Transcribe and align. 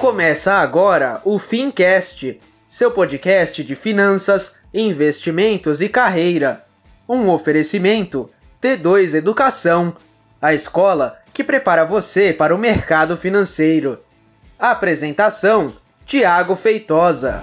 Começa 0.00 0.54
agora 0.54 1.20
o 1.26 1.38
Fincast, 1.38 2.40
seu 2.66 2.90
podcast 2.90 3.62
de 3.62 3.76
finanças, 3.76 4.56
investimentos 4.72 5.82
e 5.82 5.90
carreira. 5.90 6.64
Um 7.06 7.28
oferecimento 7.28 8.30
T2 8.62 9.12
Educação, 9.12 9.94
a 10.40 10.54
escola 10.54 11.18
que 11.34 11.44
prepara 11.44 11.84
você 11.84 12.32
para 12.32 12.54
o 12.54 12.58
mercado 12.58 13.14
financeiro. 13.14 14.00
Apresentação: 14.58 15.74
Tiago 16.06 16.56
Feitosa. 16.56 17.42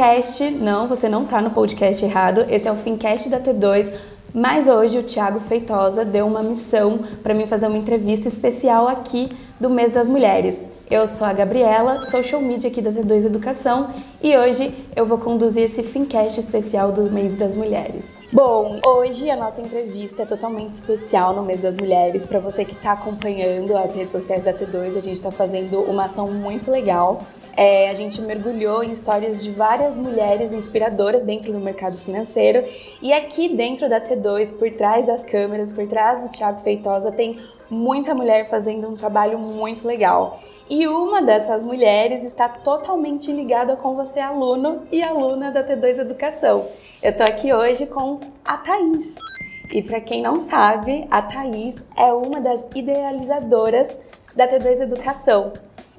Fincast. 0.00 0.50
Não, 0.52 0.86
você 0.86 1.10
não 1.10 1.26
tá 1.26 1.42
no 1.42 1.50
podcast 1.50 2.02
errado. 2.02 2.46
Esse 2.48 2.66
é 2.66 2.72
o 2.72 2.76
Fincast 2.76 3.28
da 3.28 3.38
T2. 3.38 3.92
Mas 4.32 4.66
hoje 4.66 4.98
o 4.98 5.02
Thiago 5.02 5.40
Feitosa 5.40 6.06
deu 6.06 6.26
uma 6.26 6.42
missão 6.42 7.00
para 7.22 7.34
mim 7.34 7.46
fazer 7.46 7.66
uma 7.66 7.76
entrevista 7.76 8.26
especial 8.26 8.88
aqui 8.88 9.30
do 9.60 9.68
Mês 9.68 9.92
das 9.92 10.08
Mulheres. 10.08 10.56
Eu 10.90 11.06
sou 11.06 11.26
a 11.26 11.34
Gabriela, 11.34 12.00
social 12.00 12.40
media 12.40 12.70
aqui 12.70 12.80
da 12.80 12.90
T2 12.90 13.26
Educação, 13.26 13.90
e 14.22 14.34
hoje 14.36 14.74
eu 14.96 15.04
vou 15.04 15.18
conduzir 15.18 15.64
esse 15.64 15.82
Fincast 15.82 16.40
especial 16.40 16.90
do 16.92 17.02
Mês 17.10 17.36
das 17.36 17.54
Mulheres. 17.54 18.02
Bom, 18.32 18.80
hoje 18.86 19.28
a 19.28 19.36
nossa 19.36 19.60
entrevista 19.60 20.22
é 20.22 20.24
totalmente 20.24 20.74
especial 20.74 21.34
no 21.34 21.42
Mês 21.42 21.60
das 21.60 21.76
Mulheres. 21.76 22.24
Para 22.24 22.40
você 22.40 22.64
que 22.64 22.72
está 22.72 22.92
acompanhando 22.92 23.76
as 23.76 23.94
redes 23.94 24.12
sociais 24.12 24.42
da 24.42 24.52
T2, 24.54 24.96
a 24.96 25.00
gente 25.00 25.12
está 25.12 25.30
fazendo 25.30 25.80
uma 25.82 26.06
ação 26.06 26.30
muito 26.30 26.70
legal. 26.70 27.20
É, 27.62 27.90
a 27.90 27.92
gente 27.92 28.22
mergulhou 28.22 28.82
em 28.82 28.90
histórias 28.90 29.44
de 29.44 29.50
várias 29.50 29.98
mulheres 29.98 30.50
inspiradoras 30.50 31.24
dentro 31.24 31.52
do 31.52 31.60
mercado 31.60 31.98
financeiro. 31.98 32.64
E 33.02 33.12
aqui 33.12 33.50
dentro 33.50 33.86
da 33.86 34.00
T2, 34.00 34.56
por 34.56 34.70
trás 34.70 35.06
das 35.06 35.22
câmeras, 35.24 35.70
por 35.70 35.86
trás 35.86 36.22
do 36.22 36.30
Thiago 36.30 36.62
Feitosa, 36.62 37.12
tem 37.12 37.32
muita 37.68 38.14
mulher 38.14 38.48
fazendo 38.48 38.88
um 38.88 38.94
trabalho 38.94 39.38
muito 39.38 39.86
legal. 39.86 40.40
E 40.70 40.88
uma 40.88 41.20
dessas 41.20 41.62
mulheres 41.62 42.24
está 42.24 42.48
totalmente 42.48 43.30
ligada 43.30 43.76
com 43.76 43.94
você, 43.94 44.20
aluno 44.20 44.84
e 44.90 45.02
aluna 45.02 45.50
da 45.50 45.62
T2 45.62 45.98
Educação. 45.98 46.66
Eu 47.02 47.10
estou 47.10 47.26
aqui 47.26 47.52
hoje 47.52 47.86
com 47.88 48.20
a 48.42 48.56
Thaís. 48.56 49.16
E 49.70 49.82
para 49.82 50.00
quem 50.00 50.22
não 50.22 50.36
sabe, 50.36 51.06
a 51.10 51.20
Thaís 51.20 51.76
é 51.94 52.10
uma 52.10 52.40
das 52.40 52.66
idealizadoras 52.74 53.94
da 54.34 54.48
T2 54.48 54.80
Educação. 54.80 55.52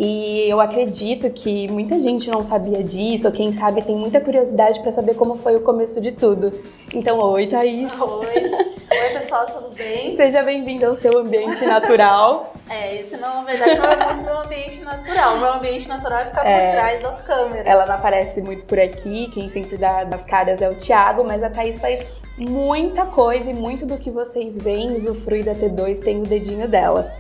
E 0.03 0.49
eu 0.49 0.59
acredito 0.59 1.30
que 1.30 1.67
muita 1.67 1.99
gente 1.99 2.27
não 2.27 2.44
sabia 2.44 2.83
disso, 2.83 3.27
ou 3.27 3.31
quem 3.31 3.53
sabe 3.53 3.83
tem 3.83 3.95
muita 3.95 4.19
curiosidade 4.19 4.80
para 4.80 4.91
saber 4.91 5.13
como 5.13 5.35
foi 5.35 5.55
o 5.55 5.61
começo 5.61 6.02
de 6.02 6.11
tudo. 6.11 6.52
Então, 6.91 7.19
oi, 7.19 7.45
Thaís. 7.45 8.02
Oi. 8.02 8.25
Oi, 8.25 9.09
pessoal, 9.13 9.45
tudo 9.45 9.69
bem? 9.75 10.16
Seja 10.17 10.41
bem-vinda 10.41 10.88
ao 10.88 10.95
seu 10.95 11.16
ambiente 11.19 11.63
natural. 11.66 12.52
é, 12.67 12.95
esse 12.95 13.16
não, 13.17 13.35
na 13.35 13.43
verdade, 13.43 13.77
não 13.77 13.85
é 13.85 14.05
muito 14.08 14.23
meu 14.23 14.39
ambiente 14.39 14.81
natural. 14.81 15.38
Meu 15.38 15.53
ambiente 15.53 15.88
natural 15.88 16.17
é 16.17 16.25
ficar 16.25 16.47
é, 16.47 16.65
por 16.65 16.71
trás 16.80 16.99
das 16.99 17.21
câmeras. 17.21 17.67
Ela 17.67 17.86
não 17.86 17.93
aparece 17.93 18.41
muito 18.41 18.65
por 18.65 18.80
aqui, 18.80 19.30
quem 19.31 19.52
sempre 19.52 19.77
dá 19.77 20.03
das 20.03 20.23
caras 20.23 20.63
é 20.63 20.67
o 20.67 20.73
Thiago, 20.73 21.23
mas 21.23 21.43
a 21.43 21.49
Thaís 21.52 21.77
faz 21.77 22.03
muita 22.39 23.05
coisa 23.05 23.52
e 23.52 23.53
muito 23.53 23.86
do 23.86 23.99
que 23.99 24.09
vocês 24.09 24.58
veem, 24.58 24.95
usufrui 24.95 25.43
da 25.43 25.53
T2, 25.53 25.99
tem 25.99 26.23
o 26.23 26.25
dedinho 26.25 26.67
dela. 26.67 27.13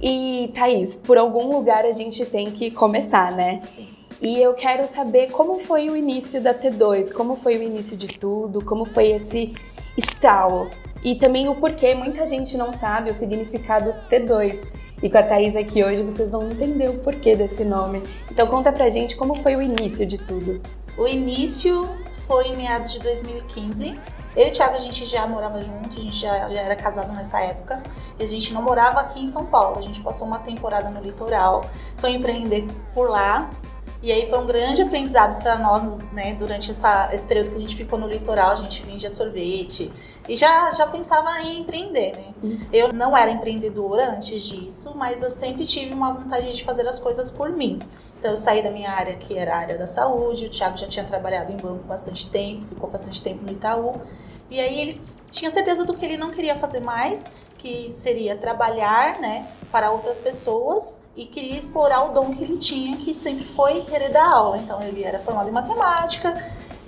E, 0.00 0.50
Thaís, 0.54 0.96
por 0.96 1.18
algum 1.18 1.52
lugar 1.52 1.84
a 1.84 1.92
gente 1.92 2.24
tem 2.24 2.50
que 2.50 2.70
começar, 2.70 3.32
né? 3.32 3.60
Sim. 3.62 3.88
E 4.22 4.40
eu 4.40 4.52
quero 4.54 4.86
saber 4.86 5.30
como 5.30 5.58
foi 5.58 5.88
o 5.88 5.96
início 5.96 6.40
da 6.40 6.54
T2, 6.54 7.12
como 7.12 7.36
foi 7.36 7.56
o 7.56 7.62
início 7.62 7.96
de 7.96 8.08
tudo, 8.08 8.64
como 8.64 8.84
foi 8.84 9.12
esse 9.12 9.52
estalo. 9.96 10.70
E 11.02 11.14
também 11.14 11.48
o 11.48 11.54
porquê, 11.54 11.94
muita 11.94 12.26
gente 12.26 12.56
não 12.56 12.72
sabe 12.72 13.10
o 13.10 13.14
significado 13.14 13.94
T2. 14.10 14.58
E 15.02 15.08
com 15.08 15.16
a 15.16 15.22
Thaís 15.22 15.56
aqui 15.56 15.82
hoje 15.82 16.02
vocês 16.02 16.30
vão 16.30 16.50
entender 16.50 16.90
o 16.90 16.98
porquê 16.98 17.34
desse 17.34 17.64
nome. 17.64 18.02
Então 18.30 18.46
conta 18.46 18.70
pra 18.70 18.90
gente 18.90 19.16
como 19.16 19.34
foi 19.34 19.56
o 19.56 19.62
início 19.62 20.04
de 20.04 20.18
tudo. 20.18 20.60
O 20.98 21.06
início 21.06 21.88
foi 22.26 22.48
em 22.48 22.56
meados 22.56 22.92
de 22.92 23.00
2015. 23.00 23.98
Eu 24.36 24.46
e 24.46 24.50
o 24.50 24.52
Thiago, 24.52 24.74
a 24.74 24.78
gente 24.78 25.04
já 25.04 25.26
morava 25.26 25.60
junto, 25.60 25.98
a 25.98 26.00
gente 26.00 26.16
já, 26.16 26.48
já, 26.48 26.60
era 26.60 26.76
casado 26.76 27.12
nessa 27.12 27.40
época. 27.40 27.82
E 28.18 28.22
a 28.22 28.26
gente 28.26 28.52
não 28.52 28.62
morava 28.62 29.00
aqui 29.00 29.20
em 29.20 29.26
São 29.26 29.46
Paulo. 29.46 29.78
A 29.78 29.82
gente 29.82 30.00
passou 30.00 30.26
uma 30.28 30.38
temporada 30.38 30.88
no 30.88 31.00
litoral, 31.00 31.64
foi 31.96 32.12
empreender 32.12 32.66
por 32.94 33.10
lá. 33.10 33.50
E 34.02 34.10
aí 34.10 34.28
foi 34.30 34.38
um 34.38 34.46
grande 34.46 34.80
aprendizado 34.80 35.42
para 35.42 35.58
nós, 35.58 35.98
né, 36.12 36.32
durante 36.34 36.70
essa, 36.70 37.10
esse 37.12 37.26
período 37.26 37.50
que 37.50 37.56
a 37.56 37.60
gente 37.60 37.76
ficou 37.76 37.98
no 37.98 38.08
litoral, 38.08 38.52
a 38.52 38.56
gente 38.56 38.82
vendia 38.82 39.10
sorvete 39.10 39.92
e 40.26 40.34
já, 40.34 40.70
já 40.70 40.86
pensava 40.86 41.28
em 41.42 41.60
empreender, 41.60 42.12
né? 42.12 42.34
Uhum. 42.42 42.66
Eu 42.72 42.92
não 42.94 43.14
era 43.14 43.30
empreendedora 43.30 44.12
antes 44.12 44.42
disso, 44.42 44.94
mas 44.96 45.22
eu 45.22 45.28
sempre 45.28 45.66
tive 45.66 45.92
uma 45.92 46.14
vontade 46.14 46.50
de 46.50 46.64
fazer 46.64 46.88
as 46.88 46.98
coisas 46.98 47.30
por 47.30 47.50
mim. 47.50 47.78
Então 48.18 48.30
eu 48.30 48.36
saí 48.38 48.62
da 48.62 48.70
minha 48.70 48.90
área, 48.90 49.14
que 49.16 49.36
era 49.36 49.54
a 49.54 49.58
área 49.58 49.76
da 49.76 49.86
saúde, 49.86 50.46
o 50.46 50.48
Thiago 50.48 50.78
já 50.78 50.86
tinha 50.86 51.04
trabalhado 51.04 51.52
em 51.52 51.56
banco 51.56 51.84
bastante 51.84 52.26
tempo, 52.30 52.64
ficou 52.64 52.88
bastante 52.88 53.22
tempo 53.22 53.44
no 53.44 53.52
Itaú. 53.52 54.00
E 54.50 54.58
aí 54.60 54.80
ele 54.80 54.98
tinha 55.30 55.50
certeza 55.50 55.84
do 55.84 55.94
que 55.94 56.04
ele 56.04 56.16
não 56.16 56.30
queria 56.30 56.56
fazer 56.56 56.80
mais, 56.80 57.30
que 57.60 57.92
seria 57.92 58.36
trabalhar, 58.36 59.20
né, 59.20 59.46
para 59.70 59.90
outras 59.90 60.18
pessoas 60.18 61.00
e 61.14 61.26
queria 61.26 61.56
explorar 61.56 62.04
o 62.04 62.12
dom 62.12 62.30
que 62.30 62.42
ele 62.42 62.56
tinha, 62.56 62.96
que 62.96 63.14
sempre 63.14 63.44
foi 63.44 63.84
heredar 63.92 64.28
aula. 64.28 64.58
Então 64.58 64.82
ele 64.82 65.04
era 65.04 65.18
formado 65.18 65.48
em 65.48 65.52
matemática, 65.52 66.34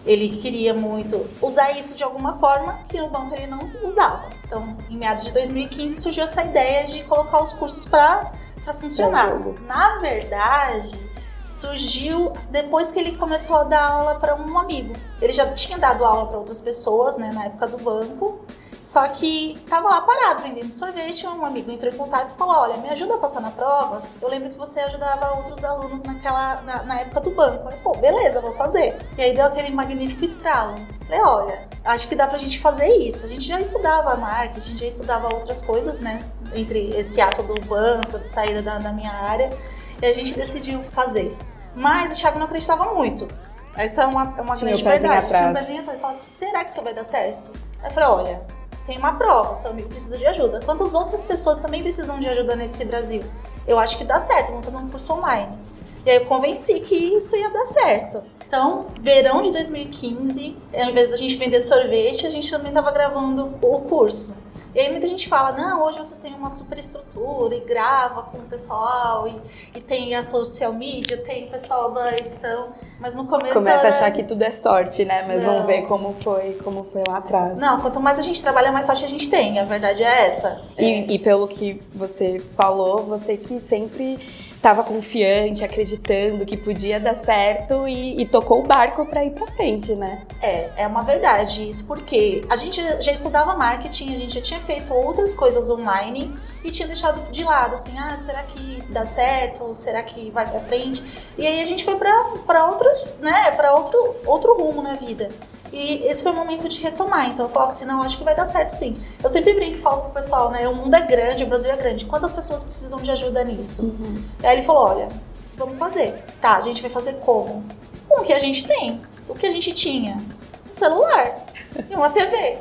ele 0.05 0.29
queria 0.31 0.75
muito 0.75 1.29
usar 1.41 1.73
isso 1.73 1.95
de 1.95 2.03
alguma 2.03 2.35
forma 2.35 2.81
que 2.89 2.99
no 2.99 3.09
banco 3.09 3.35
ele 3.35 3.47
não 3.47 3.71
usava. 3.85 4.31
Então, 4.45 4.77
em 4.91 4.97
meados 4.97 5.25
de 5.25 5.33
2015 5.33 6.01
surgiu 6.01 6.25
essa 6.25 6.43
ideia 6.43 6.85
de 6.87 7.05
colocar 7.05 7.41
os 7.41 7.53
cursos 7.53 7.85
para 7.85 8.33
funcionar. 8.79 9.39
Na 9.67 9.99
verdade, 9.99 10.99
surgiu 11.47 12.33
depois 12.51 12.91
que 12.91 12.99
ele 12.99 13.17
começou 13.17 13.57
a 13.57 13.65
dar 13.65 13.83
aula 13.83 14.15
para 14.17 14.35
um 14.35 14.59
amigo. 14.59 14.95
Ele 15.21 15.33
já 15.33 15.47
tinha 15.53 15.79
dado 15.79 16.05
aula 16.05 16.27
para 16.27 16.39
outras 16.39 16.61
pessoas, 16.61 17.17
né, 17.17 17.31
na 17.33 17.45
época 17.45 17.67
do 17.69 17.79
banco. 17.79 18.41
Só 18.83 19.07
que 19.07 19.57
tava 19.71 19.89
lá 19.89 20.01
parado 20.01 20.43
vendendo 20.43 20.73
sorvete, 20.73 21.25
um 21.25 21.45
amigo 21.45 21.71
entrou 21.71 21.93
em 21.93 21.97
contato 21.97 22.35
e 22.35 22.37
falou: 22.37 22.57
"Olha, 22.57 22.77
me 22.79 22.89
ajuda 22.89 23.15
a 23.15 23.19
passar 23.19 23.41
na 23.41 23.53
prova. 23.53 24.03
Eu 24.21 24.29
lembro 24.29 24.51
que 24.51 24.59
você 24.59 24.81
ajudava 24.81 25.37
outros 25.37 25.63
alunos 25.63 26.03
naquela 26.03 26.61
na, 26.63 26.83
na 26.83 26.99
época 26.99 27.21
do 27.21 27.31
banco". 27.31 27.69
Aí 27.69 27.79
falou: 27.79 28.01
"Beleza, 28.01 28.41
vou 28.41 28.53
fazer". 28.55 28.99
E 29.17 29.23
aí 29.23 29.35
deu 29.37 29.45
aquele 29.45 29.71
magnífico 29.71 30.25
estralo. 30.25 30.75
Falei: 31.07 31.23
"Olha, 31.23 31.69
acho 31.85 32.09
que 32.09 32.17
dá 32.17 32.27
pra 32.27 32.37
gente 32.39 32.59
fazer 32.59 32.89
isso. 32.89 33.25
A 33.25 33.29
gente 33.29 33.47
já 33.47 33.61
estudava 33.61 34.17
marketing, 34.17 34.77
já 34.77 34.87
estudava 34.87 35.33
outras 35.33 35.63
coisas, 35.63 36.01
né? 36.01 36.29
Entre 36.53 36.91
esse 36.97 37.21
ato 37.21 37.45
do 37.45 37.61
banco, 37.61 38.19
de 38.19 38.27
saída 38.27 38.63
da, 38.63 38.81
da 38.81 38.93
minha 38.93 39.13
área, 39.13 39.57
e 40.03 40.07
a 40.07 40.13
gente 40.13 40.35
decidiu 40.35 40.83
fazer. 40.83 41.39
Mas 41.77 42.15
o 42.15 42.17
Thiago 42.17 42.37
não 42.37 42.47
acreditava 42.47 42.93
muito. 42.93 43.29
Essa 43.77 44.03
é 44.03 44.07
uma, 44.07 44.35
é 44.37 44.43
uma 44.43 44.57
grande 44.57 44.83
verdade. 44.83 45.29
Tinha 45.29 45.49
um 45.51 45.55
pezinho 45.55 45.81
atrás. 45.83 46.01
Falava 46.01 46.19
assim, 46.19 46.33
será 46.33 46.65
que 46.65 46.71
isso 46.71 46.83
vai 46.83 46.93
dar 46.93 47.05
certo? 47.05 47.53
Aí 47.81 47.89
eu 47.89 47.91
falei, 47.93 48.09
olha, 48.09 48.62
tem 48.85 48.99
uma 48.99 49.13
prova, 49.15 49.55
seu 49.55 49.71
amigo 49.71 49.89
precisa 49.89 50.19
de 50.19 50.27
ajuda. 50.27 50.61
Quantas 50.65 50.95
outras 50.95 51.25
pessoas 51.25 51.59
também 51.59 51.83
precisam 51.83 52.19
de 52.19 52.29
ajuda 52.29 52.57
nesse 52.57 52.85
Brasil? 52.85 53.23
Eu 53.67 53.79
acho 53.79 53.97
que 53.97 54.05
dá 54.05 54.19
certo, 54.19 54.49
vamos 54.49 54.65
fazer 54.65 54.79
um 54.79 54.89
curso 54.89 55.13
online. 55.13 55.59
E 56.05 56.11
aí 56.11 56.17
eu 56.17 56.27
convenci 56.27 56.81
que 56.81 56.95
isso 56.95 57.37
ia 57.37 57.51
dar 57.51 57.65
certo. 57.65 58.25
Então, 58.47 58.89
verão 59.01 59.41
de 59.41 59.53
2015, 59.53 60.57
ao 60.75 60.91
invés 60.91 61.09
da 61.09 61.17
gente 61.17 61.37
vender 61.37 61.61
sorvete, 61.61 62.27
a 62.27 62.31
gente 62.31 62.51
também 62.51 62.69
estava 62.69 62.91
gravando 62.91 63.55
o 63.63 63.81
curso. 63.83 64.42
E 64.75 64.81
aí 64.81 64.91
muita 64.91 65.07
gente 65.07 65.29
fala, 65.29 65.53
não, 65.53 65.83
hoje 65.83 65.99
vocês 65.99 66.19
têm 66.19 66.35
uma 66.35 66.49
super 66.49 66.79
estrutura 66.79 67.55
e 67.55 67.61
grava 67.61 68.23
com 68.23 68.39
o 68.39 68.43
pessoal 68.43 69.29
e, 69.29 69.79
e 69.79 69.81
tem 69.81 70.15
a 70.15 70.25
social 70.25 70.73
media, 70.73 71.19
tem 71.19 71.45
o 71.47 71.51
pessoal 71.51 71.91
da 71.91 72.17
edição. 72.17 72.69
Mas 72.99 73.15
no 73.15 73.27
começo. 73.27 73.53
Começa 73.53 73.71
era... 73.71 73.87
a 73.87 73.89
achar 73.91 74.11
que 74.13 74.25
tudo 74.25 74.43
é 74.43 74.51
sorte, 74.51 75.05
né? 75.05 75.25
Mas 75.27 75.43
não. 75.43 75.53
vamos 75.53 75.67
ver 75.67 75.83
como 75.83 76.17
foi, 76.23 76.59
como 76.65 76.87
foi 76.91 77.03
lá 77.07 77.19
atrás. 77.19 77.59
Não, 77.59 77.81
quanto 77.81 78.01
mais 78.01 78.19
a 78.19 78.23
gente 78.23 78.41
trabalha, 78.41 78.73
mais 78.73 78.87
sorte 78.87 79.05
a 79.05 79.09
gente 79.09 79.29
tem. 79.29 79.59
A 79.59 79.65
verdade 79.65 80.03
é 80.03 80.27
essa. 80.27 80.63
E, 80.79 80.85
é... 80.85 81.13
e 81.13 81.19
pelo 81.19 81.47
que 81.49 81.83
você 81.93 82.39
falou, 82.39 83.05
você 83.05 83.37
que 83.37 83.61
sempre 83.61 84.19
estava 84.63 84.85
confiante, 84.85 85.65
acreditando 85.65 86.47
que 86.47 86.57
podia 86.57 87.01
dar 87.01 87.17
certo 87.17 87.89
e, 87.89 88.23
e 88.23 88.27
tocou 88.27 88.61
o 88.61 88.63
barco 88.63 89.05
para 89.05 89.25
ir 89.25 89.33
para 89.33 89.45
frente, 89.49 89.93
né? 89.97 90.25
É, 90.41 90.85
é 90.85 90.87
uma 90.87 91.03
verdade 91.03 91.69
isso, 91.69 91.85
porque 91.85 92.45
a 92.49 92.55
gente 92.55 92.81
já 93.03 93.11
estudava 93.11 93.57
marketing, 93.57 94.15
a 94.15 94.17
gente 94.17 94.35
já 94.35 94.41
tinha 94.41 94.61
feito 94.61 94.95
outras 94.95 95.35
coisas 95.35 95.69
online 95.69 96.33
e 96.63 96.71
tinha 96.71 96.87
deixado 96.87 97.29
de 97.33 97.43
lado, 97.43 97.75
assim, 97.75 97.93
ah, 97.99 98.17
será 98.17 98.45
que 98.45 98.83
dá 98.89 99.05
certo? 99.05 99.75
Será 99.75 100.01
que 100.01 100.31
vai 100.31 100.49
para 100.49 100.61
frente? 100.61 101.03
E 101.37 101.45
aí 101.45 101.61
a 101.61 101.65
gente 101.65 101.85
foi 101.85 101.97
para 101.97 102.67
outros, 102.67 103.19
né, 103.21 103.51
para 103.57 103.75
outro 103.75 104.15
outro 104.25 104.57
rumo 104.57 104.81
na 104.81 104.95
vida. 104.95 105.29
E 105.73 106.07
esse 106.07 106.23
foi 106.23 106.33
o 106.33 106.35
momento 106.35 106.69
de 106.69 106.81
retomar. 106.81 107.31
Então 107.31 107.47
eu 107.47 107.49
falava 107.49 107.73
assim, 107.73 107.85
não, 107.85 108.03
acho 108.03 108.19
que 108.19 108.25
vai 108.25 108.35
dar 108.35 108.45
certo 108.45 108.69
sim. 108.69 108.97
Eu 109.23 109.29
sempre 109.29 109.55
brinco 109.55 109.77
e 109.77 109.81
falo 109.81 110.03
pro 110.03 110.11
pessoal, 110.11 110.51
né? 110.51 110.69
O 110.69 110.75
mundo 110.75 110.95
é 110.95 111.01
grande, 111.01 111.45
o 111.45 111.47
Brasil 111.47 111.71
é 111.71 111.77
grande. 111.77 112.05
Quantas 112.05 112.33
pessoas 112.33 112.63
precisam 112.63 113.01
de 113.01 113.11
ajuda 113.11 113.43
nisso? 113.43 113.85
Uhum. 113.85 114.23
Aí 114.43 114.53
ele 114.53 114.63
falou, 114.63 114.85
olha, 114.85 115.09
vamos 115.57 115.79
fazer. 115.79 116.23
Tá, 116.41 116.57
a 116.57 116.61
gente 116.61 116.83
vai 116.83 116.91
fazer 116.91 117.15
como? 117.15 117.65
com 118.13 118.21
o 118.21 118.25
que 118.25 118.33
a 118.33 118.39
gente 118.39 118.67
tem. 118.67 119.01
O 119.29 119.35
que 119.35 119.47
a 119.47 119.51
gente 119.51 119.73
tinha? 119.73 120.23
Um 120.69 120.73
celular 120.73 121.47
e 121.89 121.95
uma 121.95 122.11
TV. 122.11 122.59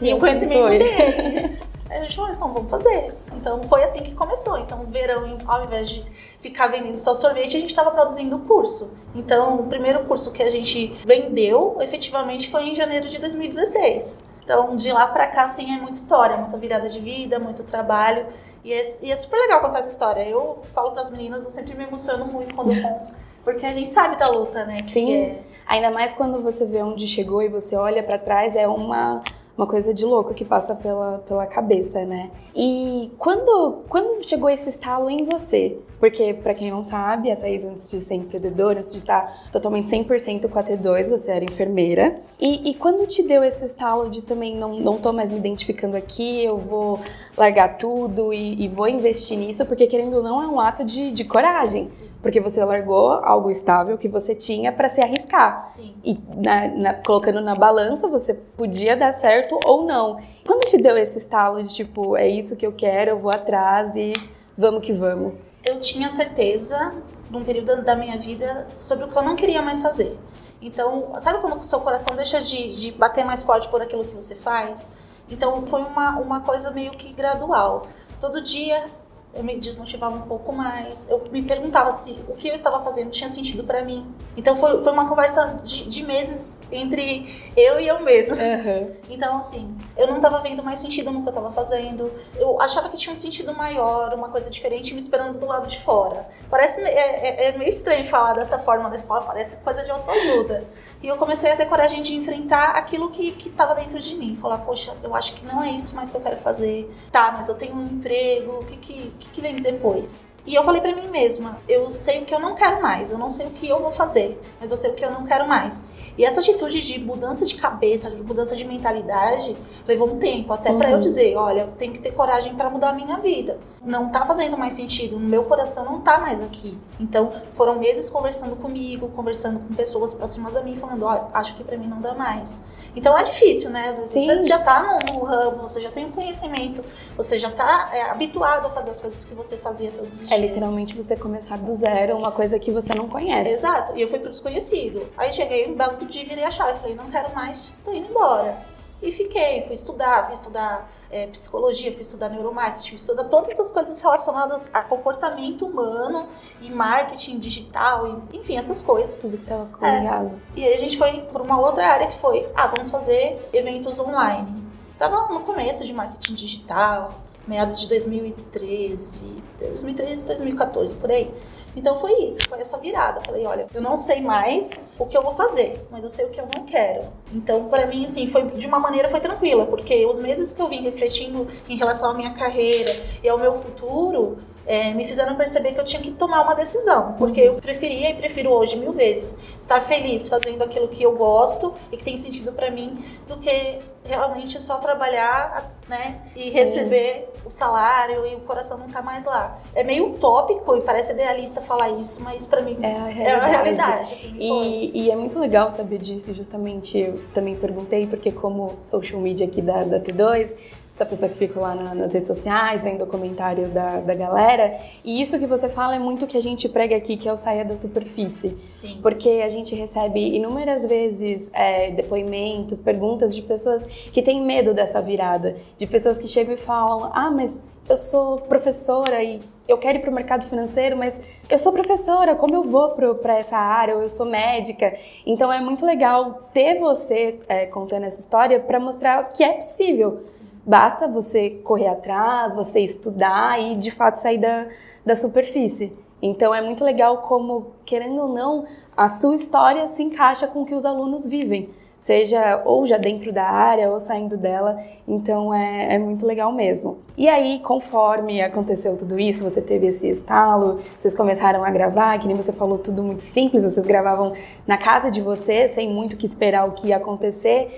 E, 0.00 0.08
e 0.08 0.14
o 0.14 0.18
conhecimento 0.18 0.66
foi. 0.66 0.78
dele. 0.78 1.58
Aí 1.90 1.98
a 1.98 2.02
gente 2.02 2.16
falou, 2.16 2.30
então 2.30 2.52
vamos 2.52 2.70
fazer. 2.70 3.16
Então 3.34 3.62
foi 3.64 3.82
assim 3.82 4.02
que 4.02 4.14
começou. 4.14 4.58
Então, 4.58 4.84
verão, 4.86 5.38
ao 5.46 5.64
invés 5.64 5.88
de 5.88 6.02
ficar 6.38 6.68
vendendo 6.68 6.96
só 6.96 7.14
sorvete, 7.14 7.56
a 7.56 7.60
gente 7.60 7.70
estava 7.70 7.90
produzindo 7.90 8.36
o 8.36 8.40
curso. 8.40 8.92
Então, 9.14 9.60
o 9.60 9.66
primeiro 9.66 10.04
curso 10.04 10.32
que 10.32 10.42
a 10.42 10.50
gente 10.50 10.88
vendeu, 11.06 11.76
efetivamente, 11.80 12.50
foi 12.50 12.64
em 12.64 12.74
janeiro 12.74 13.08
de 13.08 13.18
2016. 13.18 14.24
Então, 14.44 14.76
de 14.76 14.92
lá 14.92 15.06
para 15.06 15.26
cá, 15.26 15.48
sim, 15.48 15.74
é 15.74 15.78
muita 15.78 15.98
história, 15.98 16.36
muita 16.36 16.56
virada 16.56 16.88
de 16.88 17.00
vida, 17.00 17.38
muito 17.38 17.64
trabalho. 17.64 18.26
E 18.64 18.72
é, 18.72 18.82
e 19.02 19.10
é 19.10 19.16
super 19.16 19.38
legal 19.38 19.60
contar 19.60 19.78
essa 19.78 19.90
história. 19.90 20.22
Eu 20.22 20.58
falo 20.62 20.92
para 20.92 21.02
as 21.02 21.10
meninas, 21.10 21.44
eu 21.44 21.50
sempre 21.50 21.74
me 21.74 21.84
emociono 21.84 22.26
muito 22.26 22.54
quando 22.54 22.72
eu 22.72 22.82
conto. 22.82 23.10
Porque 23.44 23.64
a 23.64 23.72
gente 23.72 23.88
sabe 23.88 24.16
da 24.16 24.28
luta, 24.28 24.64
né? 24.64 24.82
Sim. 24.82 25.14
É... 25.14 25.42
Ainda 25.66 25.90
mais 25.90 26.12
quando 26.12 26.42
você 26.42 26.66
vê 26.66 26.82
onde 26.82 27.06
chegou 27.06 27.42
e 27.42 27.48
você 27.48 27.76
olha 27.76 28.02
para 28.02 28.18
trás, 28.18 28.54
é 28.54 28.68
uma 28.68 29.22
uma 29.58 29.66
coisa 29.66 29.92
de 29.92 30.04
louco 30.06 30.32
que 30.32 30.44
passa 30.44 30.72
pela, 30.72 31.18
pela 31.18 31.44
cabeça, 31.44 32.04
né? 32.04 32.30
E 32.54 33.10
quando, 33.18 33.82
quando 33.88 34.22
chegou 34.26 34.48
esse 34.48 34.68
estalo 34.68 35.10
em 35.10 35.24
você? 35.24 35.76
Porque, 35.98 36.32
para 36.32 36.54
quem 36.54 36.70
não 36.70 36.82
sabe, 36.82 37.30
a 37.30 37.36
Thaís, 37.36 37.64
antes 37.64 37.90
de 37.90 37.98
ser 37.98 38.14
empreendedora, 38.14 38.80
antes 38.80 38.92
de 38.92 38.98
estar 38.98 39.50
totalmente 39.50 39.88
100% 39.88 40.48
com 40.48 40.58
a 40.58 40.62
T2, 40.62 41.10
você 41.10 41.32
era 41.32 41.44
enfermeira. 41.44 42.20
E, 42.40 42.70
e, 42.70 42.74
quando 42.74 43.04
te 43.06 43.22
deu 43.26 43.42
esse 43.42 43.64
estalo 43.64 44.08
de 44.08 44.22
também 44.22 44.54
não, 44.54 44.78
não 44.78 44.98
tô 44.98 45.12
mais 45.12 45.32
me 45.32 45.38
identificando 45.38 45.96
aqui, 45.96 46.44
eu 46.44 46.56
vou 46.56 47.00
largar 47.36 47.78
tudo 47.78 48.32
e, 48.32 48.62
e 48.62 48.68
vou 48.68 48.88
investir 48.88 49.36
nisso, 49.36 49.66
porque 49.66 49.88
querendo 49.88 50.18
ou 50.18 50.22
não, 50.22 50.40
é 50.40 50.46
um 50.46 50.60
ato 50.60 50.84
de, 50.84 51.10
de 51.10 51.24
coragem. 51.24 51.90
Sim. 51.90 52.08
Porque 52.22 52.40
você 52.40 52.64
largou 52.64 53.10
algo 53.10 53.50
estável 53.50 53.98
que 53.98 54.08
você 54.08 54.36
tinha 54.36 54.70
para 54.70 54.88
se 54.88 55.00
arriscar. 55.00 55.66
Sim. 55.66 55.94
E 56.04 56.16
na, 56.36 56.68
na, 56.68 56.94
colocando 56.94 57.40
na 57.40 57.56
balança, 57.56 58.06
você 58.06 58.34
podia 58.34 58.96
dar 58.96 59.12
certo 59.12 59.58
ou 59.64 59.84
não. 59.84 60.18
Quando 60.46 60.64
te 60.66 60.78
deu 60.78 60.96
esse 60.96 61.18
estalo 61.18 61.60
de 61.60 61.74
tipo, 61.74 62.16
é 62.16 62.28
isso 62.28 62.54
que 62.54 62.66
eu 62.66 62.72
quero, 62.72 63.10
eu 63.10 63.18
vou 63.18 63.32
atrás 63.32 63.96
e 63.96 64.12
vamos 64.56 64.86
que 64.86 64.92
vamos? 64.92 65.47
Eu 65.64 65.78
tinha 65.80 66.10
certeza, 66.10 67.02
num 67.30 67.44
período 67.44 67.82
da 67.82 67.96
minha 67.96 68.16
vida, 68.18 68.68
sobre 68.74 69.04
o 69.04 69.08
que 69.08 69.16
eu 69.16 69.22
não 69.22 69.36
queria 69.36 69.62
mais 69.62 69.82
fazer. 69.82 70.18
Então, 70.60 71.12
sabe 71.20 71.38
quando 71.38 71.60
o 71.60 71.64
seu 71.64 71.80
coração 71.80 72.16
deixa 72.16 72.40
de, 72.40 72.80
de 72.80 72.92
bater 72.92 73.24
mais 73.24 73.42
forte 73.44 73.68
por 73.68 73.80
aquilo 73.80 74.04
que 74.04 74.14
você 74.14 74.34
faz? 74.34 74.90
Então, 75.30 75.64
foi 75.64 75.82
uma, 75.82 76.18
uma 76.18 76.40
coisa 76.40 76.70
meio 76.70 76.90
que 76.92 77.12
gradual. 77.12 77.86
Todo 78.20 78.40
dia 78.40 78.90
eu 79.34 79.44
me 79.44 79.58
desmotivava 79.58 80.16
um 80.16 80.22
pouco 80.22 80.52
mais. 80.52 81.08
Eu 81.10 81.28
me 81.30 81.42
perguntava 81.42 81.92
se 81.92 82.18
o 82.28 82.34
que 82.34 82.48
eu 82.48 82.54
estava 82.54 82.82
fazendo 82.82 83.10
tinha 83.10 83.28
sentido 83.28 83.62
para 83.64 83.84
mim. 83.84 84.12
Então 84.36 84.56
foi, 84.56 84.78
foi 84.82 84.92
uma 84.92 85.08
conversa 85.08 85.60
de, 85.62 85.84
de 85.84 86.02
meses 86.02 86.62
entre 86.72 87.52
eu 87.56 87.78
e 87.78 87.86
eu 87.86 88.00
mesma. 88.00 88.36
Uhum. 88.36 88.96
Então, 89.10 89.38
assim, 89.38 89.76
eu 89.96 90.06
não 90.06 90.16
estava 90.16 90.40
vendo 90.40 90.62
mais 90.62 90.78
sentido 90.78 91.10
no 91.10 91.22
que 91.22 91.28
eu 91.28 91.30
estava 91.30 91.52
fazendo. 91.52 92.12
Eu 92.36 92.60
achava 92.60 92.88
que 92.88 92.96
tinha 92.96 93.12
um 93.12 93.16
sentido 93.16 93.54
maior, 93.54 94.14
uma 94.14 94.28
coisa 94.28 94.50
diferente 94.50 94.92
me 94.94 95.00
esperando 95.00 95.38
do 95.38 95.46
lado 95.46 95.66
de 95.66 95.78
fora. 95.80 96.28
Parece 96.50 96.80
é, 96.80 96.88
é, 96.88 97.48
é 97.48 97.58
meio 97.58 97.68
estranho 97.68 98.04
falar 98.04 98.34
dessa 98.34 98.58
forma, 98.58 98.88
né? 98.88 98.98
Falar, 98.98 99.22
parece 99.22 99.58
coisa 99.58 99.84
de 99.84 99.90
autoajuda. 99.90 100.66
E 101.02 101.06
eu 101.06 101.16
comecei 101.16 101.52
a 101.52 101.56
ter 101.56 101.66
coragem 101.66 102.02
de 102.02 102.14
enfrentar 102.14 102.70
aquilo 102.70 103.10
que 103.10 103.36
estava 103.48 103.74
dentro 103.74 103.98
de 103.98 104.14
mim. 104.14 104.34
Falar, 104.34 104.58
poxa, 104.58 104.96
eu 105.02 105.14
acho 105.14 105.34
que 105.34 105.44
não 105.44 105.62
é 105.62 105.70
isso 105.70 105.94
mais 105.94 106.10
que 106.10 106.16
eu 106.16 106.20
quero 106.20 106.36
fazer. 106.36 106.90
Tá, 107.12 107.30
mas 107.32 107.48
eu 107.48 107.54
tenho 107.54 107.76
um 107.76 107.86
emprego, 107.86 108.60
o 108.60 108.64
que 108.64 108.76
que 108.76 109.17
que, 109.18 109.30
que 109.30 109.40
vem 109.40 109.56
depois? 109.56 110.37
E 110.48 110.54
eu 110.54 110.62
falei 110.62 110.80
para 110.80 110.96
mim 110.96 111.08
mesma, 111.08 111.60
eu 111.68 111.90
sei 111.90 112.22
o 112.22 112.24
que 112.24 112.34
eu 112.34 112.40
não 112.40 112.54
quero 112.54 112.80
mais, 112.80 113.10
eu 113.10 113.18
não 113.18 113.28
sei 113.28 113.48
o 113.48 113.50
que 113.50 113.68
eu 113.68 113.82
vou 113.82 113.90
fazer, 113.90 114.40
mas 114.58 114.70
eu 114.70 114.78
sei 114.78 114.92
o 114.92 114.94
que 114.94 115.04
eu 115.04 115.10
não 115.10 115.22
quero 115.22 115.46
mais. 115.46 115.84
E 116.16 116.24
essa 116.24 116.40
atitude 116.40 116.80
de 116.80 116.98
mudança 116.98 117.44
de 117.44 117.54
cabeça, 117.54 118.10
de 118.10 118.22
mudança 118.22 118.56
de 118.56 118.64
mentalidade, 118.64 119.54
levou 119.86 120.08
um 120.08 120.18
tempo 120.18 120.50
até 120.54 120.70
uhum. 120.70 120.78
para 120.78 120.90
eu 120.90 120.98
dizer, 120.98 121.36
olha, 121.36 121.60
eu 121.60 121.68
tenho 121.72 121.92
que 121.92 122.00
ter 122.00 122.12
coragem 122.12 122.54
para 122.54 122.70
mudar 122.70 122.88
a 122.88 122.92
minha 122.94 123.18
vida. 123.18 123.60
Não 123.84 124.08
tá 124.10 124.24
fazendo 124.24 124.56
mais 124.56 124.72
sentido, 124.72 125.20
meu 125.20 125.44
coração 125.44 125.84
não 125.84 126.00
tá 126.00 126.18
mais 126.18 126.42
aqui. 126.42 126.78
Então, 126.98 127.30
foram 127.50 127.78
meses 127.78 128.08
conversando 128.08 128.56
comigo, 128.56 129.10
conversando 129.10 129.60
com 129.60 129.74
pessoas 129.74 130.14
próximas 130.14 130.56
a 130.56 130.62
mim, 130.62 130.74
falando, 130.74 131.04
oh, 131.04 131.36
acho 131.36 131.56
que 131.56 131.62
para 131.62 131.76
mim 131.76 131.86
não 131.86 132.00
dá 132.00 132.14
mais. 132.14 132.78
Então 132.96 133.16
é 133.16 133.22
difícil, 133.22 133.70
né? 133.70 133.88
Às 133.88 133.98
vezes 133.98 134.10
Sim. 134.10 134.26
você 134.26 134.42
já 134.48 134.58
tá 134.58 134.82
no, 134.82 135.12
no 135.12 135.24
ramo, 135.24 135.58
você 135.58 135.80
já 135.80 135.90
tem 135.90 136.04
o 136.04 136.08
um 136.08 136.12
conhecimento, 136.12 136.84
você 137.16 137.38
já 137.38 137.50
tá 137.50 137.90
é, 137.92 138.02
habituado 138.10 138.66
a 138.66 138.70
fazer 138.70 138.90
as 138.90 138.98
coisas 138.98 139.24
que 139.24 139.34
você 139.34 139.56
fazia 139.56 139.90
todos 139.92 140.14
os 140.14 140.28
dias. 140.28 140.32
É 140.32 140.37
literalmente 140.38 140.96
você 140.96 141.16
começar 141.16 141.58
do 141.58 141.74
zero, 141.74 142.16
uma 142.16 142.32
coisa 142.32 142.58
que 142.58 142.70
você 142.70 142.94
não 142.94 143.08
conhece. 143.08 143.50
Exato. 143.50 143.96
E 143.96 144.02
eu 144.02 144.08
fui 144.08 144.18
pro 144.18 144.30
desconhecido. 144.30 145.08
Aí 145.16 145.32
cheguei 145.32 145.68
um 145.68 145.74
belo 145.74 145.96
dia 146.06 146.22
e 146.22 146.26
virei 146.26 146.44
a 146.44 146.50
chave. 146.50 146.78
Falei, 146.78 146.94
não 146.94 147.10
quero 147.10 147.34
mais, 147.34 147.78
tô 147.82 147.92
indo 147.92 148.08
embora. 148.08 148.66
E 149.00 149.12
fiquei, 149.12 149.60
fui 149.60 149.74
estudar, 149.74 150.24
fui 150.24 150.34
estudar 150.34 150.90
é, 151.10 151.28
psicologia, 151.28 151.92
fui 151.92 152.00
estudar 152.00 152.28
neuromarketing, 152.30 152.88
fui 152.88 152.96
estudar 152.96 153.24
todas 153.24 153.50
essas 153.50 153.70
coisas 153.70 154.02
relacionadas 154.02 154.68
a 154.72 154.82
comportamento 154.82 155.66
humano 155.66 156.28
e 156.60 156.68
marketing 156.70 157.38
digital, 157.38 158.26
e, 158.32 158.38
enfim, 158.38 158.56
essas 158.56 158.82
coisas. 158.82 159.20
Tudo 159.22 159.36
que 159.36 159.44
estava 159.44 159.68
ligado. 159.98 160.34
É, 160.56 160.60
e 160.60 160.64
aí 160.64 160.74
a 160.74 160.78
gente 160.78 160.98
foi 160.98 161.20
por 161.30 161.40
uma 161.40 161.60
outra 161.60 161.86
área 161.86 162.08
que 162.08 162.16
foi, 162.16 162.48
ah, 162.56 162.66
vamos 162.66 162.90
fazer 162.90 163.48
eventos 163.52 164.00
online. 164.00 164.66
Tava 164.98 165.32
no 165.32 165.40
começo 165.40 165.84
de 165.84 165.92
marketing 165.92 166.34
digital, 166.34 167.14
meados 167.48 167.80
de 167.80 167.88
2013, 167.88 169.42
2013, 169.58 170.26
2014, 170.26 170.94
por 170.96 171.10
aí. 171.10 171.32
Então 171.74 171.96
foi 171.96 172.12
isso, 172.24 172.38
foi 172.48 172.60
essa 172.60 172.78
virada. 172.78 173.20
Falei, 173.22 173.46
olha, 173.46 173.66
eu 173.72 173.80
não 173.80 173.96
sei 173.96 174.20
mais 174.20 174.72
o 174.98 175.06
que 175.06 175.16
eu 175.16 175.22
vou 175.22 175.32
fazer, 175.32 175.86
mas 175.90 176.04
eu 176.04 176.10
sei 176.10 176.26
o 176.26 176.28
que 176.28 176.40
eu 176.40 176.48
não 176.54 176.64
quero. 176.64 177.04
Então, 177.32 177.68
para 177.68 177.86
mim, 177.86 178.04
assim, 178.04 178.26
foi 178.26 178.42
de 178.44 178.66
uma 178.66 178.78
maneira 178.78 179.08
foi 179.08 179.20
tranquila, 179.20 179.66
porque 179.66 180.04
os 180.06 180.20
meses 180.20 180.52
que 180.52 180.60
eu 180.60 180.68
vim 180.68 180.82
refletindo 180.82 181.46
em 181.68 181.76
relação 181.76 182.10
à 182.10 182.14
minha 182.14 182.32
carreira 182.32 182.94
e 183.22 183.28
ao 183.28 183.38
meu 183.38 183.54
futuro, 183.54 184.38
é, 184.68 184.92
me 184.92 185.02
fizeram 185.02 185.34
perceber 185.34 185.72
que 185.72 185.80
eu 185.80 185.84
tinha 185.84 186.02
que 186.02 186.10
tomar 186.10 186.42
uma 186.42 186.54
decisão, 186.54 187.14
porque 187.14 187.40
eu 187.40 187.54
preferia 187.54 188.10
e 188.10 188.14
prefiro 188.14 188.50
hoje 188.50 188.76
mil 188.76 188.92
vezes 188.92 189.56
estar 189.58 189.80
feliz 189.80 190.28
fazendo 190.28 190.62
aquilo 190.62 190.86
que 190.88 191.02
eu 191.02 191.16
gosto 191.16 191.72
e 191.90 191.96
que 191.96 192.04
tem 192.04 192.18
sentido 192.18 192.52
para 192.52 192.70
mim, 192.70 192.94
do 193.26 193.38
que 193.38 193.78
realmente 194.04 194.60
só 194.62 194.76
trabalhar, 194.76 195.74
né, 195.88 196.20
e 196.36 196.44
Sim. 196.44 196.50
receber 196.50 197.30
o 197.44 197.50
salário 197.50 198.26
e 198.26 198.34
o 198.34 198.40
coração 198.40 198.76
não 198.76 198.88
tá 198.88 199.00
mais 199.00 199.24
lá. 199.24 199.58
É 199.74 199.82
meio 199.82 200.08
utópico 200.12 200.76
e 200.76 200.82
parece 200.82 201.14
idealista 201.14 201.62
falar 201.62 201.90
isso, 201.90 202.22
mas 202.22 202.44
para 202.44 202.60
mim 202.60 202.76
é 202.82 202.94
a 202.94 203.04
realidade. 203.04 203.26
É 203.26 203.34
a 203.34 203.46
realidade 203.46 204.36
e, 204.38 205.04
e, 205.04 205.10
é 205.10 205.16
muito 205.16 205.38
legal 205.38 205.70
saber 205.70 205.98
disso, 205.98 206.34
justamente 206.34 206.98
eu 206.98 207.22
também 207.32 207.56
perguntei, 207.56 208.06
porque 208.06 208.30
como 208.30 208.76
social 208.80 209.20
media 209.20 209.46
aqui 209.46 209.62
da, 209.62 209.82
da 209.84 209.98
T2, 209.98 210.54
essa 210.98 211.06
pessoa 211.06 211.28
que 211.28 211.36
fica 211.36 211.60
lá 211.60 211.76
na, 211.76 211.94
nas 211.94 212.12
redes 212.12 212.26
sociais, 212.26 212.82
vendo 212.82 213.04
o 213.04 213.06
comentário 213.06 213.68
da, 213.68 214.00
da 214.00 214.14
galera. 214.14 214.76
E 215.04 215.22
isso 215.22 215.38
que 215.38 215.46
você 215.46 215.68
fala 215.68 215.94
é 215.94 215.98
muito 215.98 216.26
que 216.26 216.36
a 216.36 216.40
gente 216.40 216.68
prega 216.68 216.96
aqui, 216.96 217.16
que 217.16 217.28
é 217.28 217.32
o 217.32 217.36
saia 217.36 217.64
da 217.64 217.76
superfície. 217.76 218.56
Sim. 218.66 218.98
Porque 219.00 219.28
a 219.44 219.48
gente 219.48 219.76
recebe 219.76 220.20
inúmeras 220.34 220.84
vezes 220.84 221.50
é, 221.52 221.92
depoimentos, 221.92 222.80
perguntas 222.80 223.34
de 223.34 223.42
pessoas 223.42 223.84
que 223.84 224.20
têm 224.20 224.42
medo 224.42 224.74
dessa 224.74 225.00
virada. 225.00 225.54
De 225.76 225.86
pessoas 225.86 226.18
que 226.18 226.26
chegam 226.26 226.52
e 226.52 226.58
falam: 226.58 227.12
Ah, 227.14 227.30
mas 227.30 227.60
eu 227.88 227.96
sou 227.96 228.38
professora 228.38 229.22
e 229.22 229.40
eu 229.68 229.78
quero 229.78 229.98
ir 229.98 230.00
para 230.00 230.10
o 230.10 230.14
mercado 230.14 230.44
financeiro, 230.46 230.96
mas 230.96 231.20
eu 231.48 231.58
sou 231.58 231.72
professora, 231.72 232.34
como 232.34 232.56
eu 232.56 232.64
vou 232.64 232.90
para 232.90 233.38
essa 233.38 233.56
área? 233.56 233.94
Ou 233.94 234.02
eu 234.02 234.08
sou 234.08 234.26
médica. 234.26 234.96
Então 235.24 235.52
é 235.52 235.60
muito 235.60 235.86
legal 235.86 236.48
ter 236.52 236.80
você 236.80 237.38
é, 237.46 237.66
contando 237.66 238.04
essa 238.04 238.18
história 238.18 238.58
para 238.58 238.80
mostrar 238.80 239.28
que 239.28 239.44
é 239.44 239.52
possível. 239.52 240.20
Sim. 240.24 240.47
Basta 240.68 241.08
você 241.08 241.48
correr 241.48 241.88
atrás, 241.88 242.52
você 242.52 242.80
estudar 242.80 243.58
e 243.58 243.74
de 243.74 243.90
fato 243.90 244.16
sair 244.16 244.36
da, 244.36 244.66
da 245.02 245.16
superfície. 245.16 245.96
Então 246.20 246.54
é 246.54 246.60
muito 246.60 246.84
legal 246.84 247.22
como, 247.22 247.68
querendo 247.86 248.20
ou 248.20 248.28
não, 248.28 248.66
a 248.94 249.08
sua 249.08 249.34
história 249.34 249.88
se 249.88 250.02
encaixa 250.02 250.46
com 250.46 250.60
o 250.60 250.66
que 250.66 250.74
os 250.74 250.84
alunos 250.84 251.26
vivem, 251.26 251.70
seja 251.98 252.62
ou 252.66 252.84
já 252.84 252.98
dentro 252.98 253.32
da 253.32 253.48
área 253.48 253.88
ou 253.88 253.98
saindo 253.98 254.36
dela. 254.36 254.78
Então 255.08 255.54
é, 255.54 255.94
é 255.94 255.98
muito 255.98 256.26
legal 256.26 256.52
mesmo. 256.52 256.98
E 257.16 257.30
aí, 257.30 257.60
conforme 257.60 258.42
aconteceu 258.42 258.94
tudo 258.94 259.18
isso, 259.18 259.42
você 259.42 259.62
teve 259.62 259.86
esse 259.86 260.06
estalo, 260.06 260.80
vocês 260.98 261.14
começaram 261.14 261.64
a 261.64 261.70
gravar, 261.70 262.18
que 262.18 262.26
nem 262.26 262.36
você 262.36 262.52
falou, 262.52 262.76
tudo 262.76 263.02
muito 263.02 263.22
simples, 263.22 263.64
vocês 263.64 263.86
gravavam 263.86 264.34
na 264.66 264.76
casa 264.76 265.10
de 265.10 265.22
você, 265.22 265.66
sem 265.66 265.88
muito 265.88 266.18
que 266.18 266.26
esperar 266.26 266.68
o 266.68 266.72
que 266.72 266.88
ia 266.88 266.98
acontecer. 266.98 267.70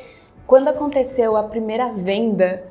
Quando 0.45 0.67
aconteceu 0.67 1.37
a 1.37 1.45
primeira 1.45 1.93
venda, 1.93 2.70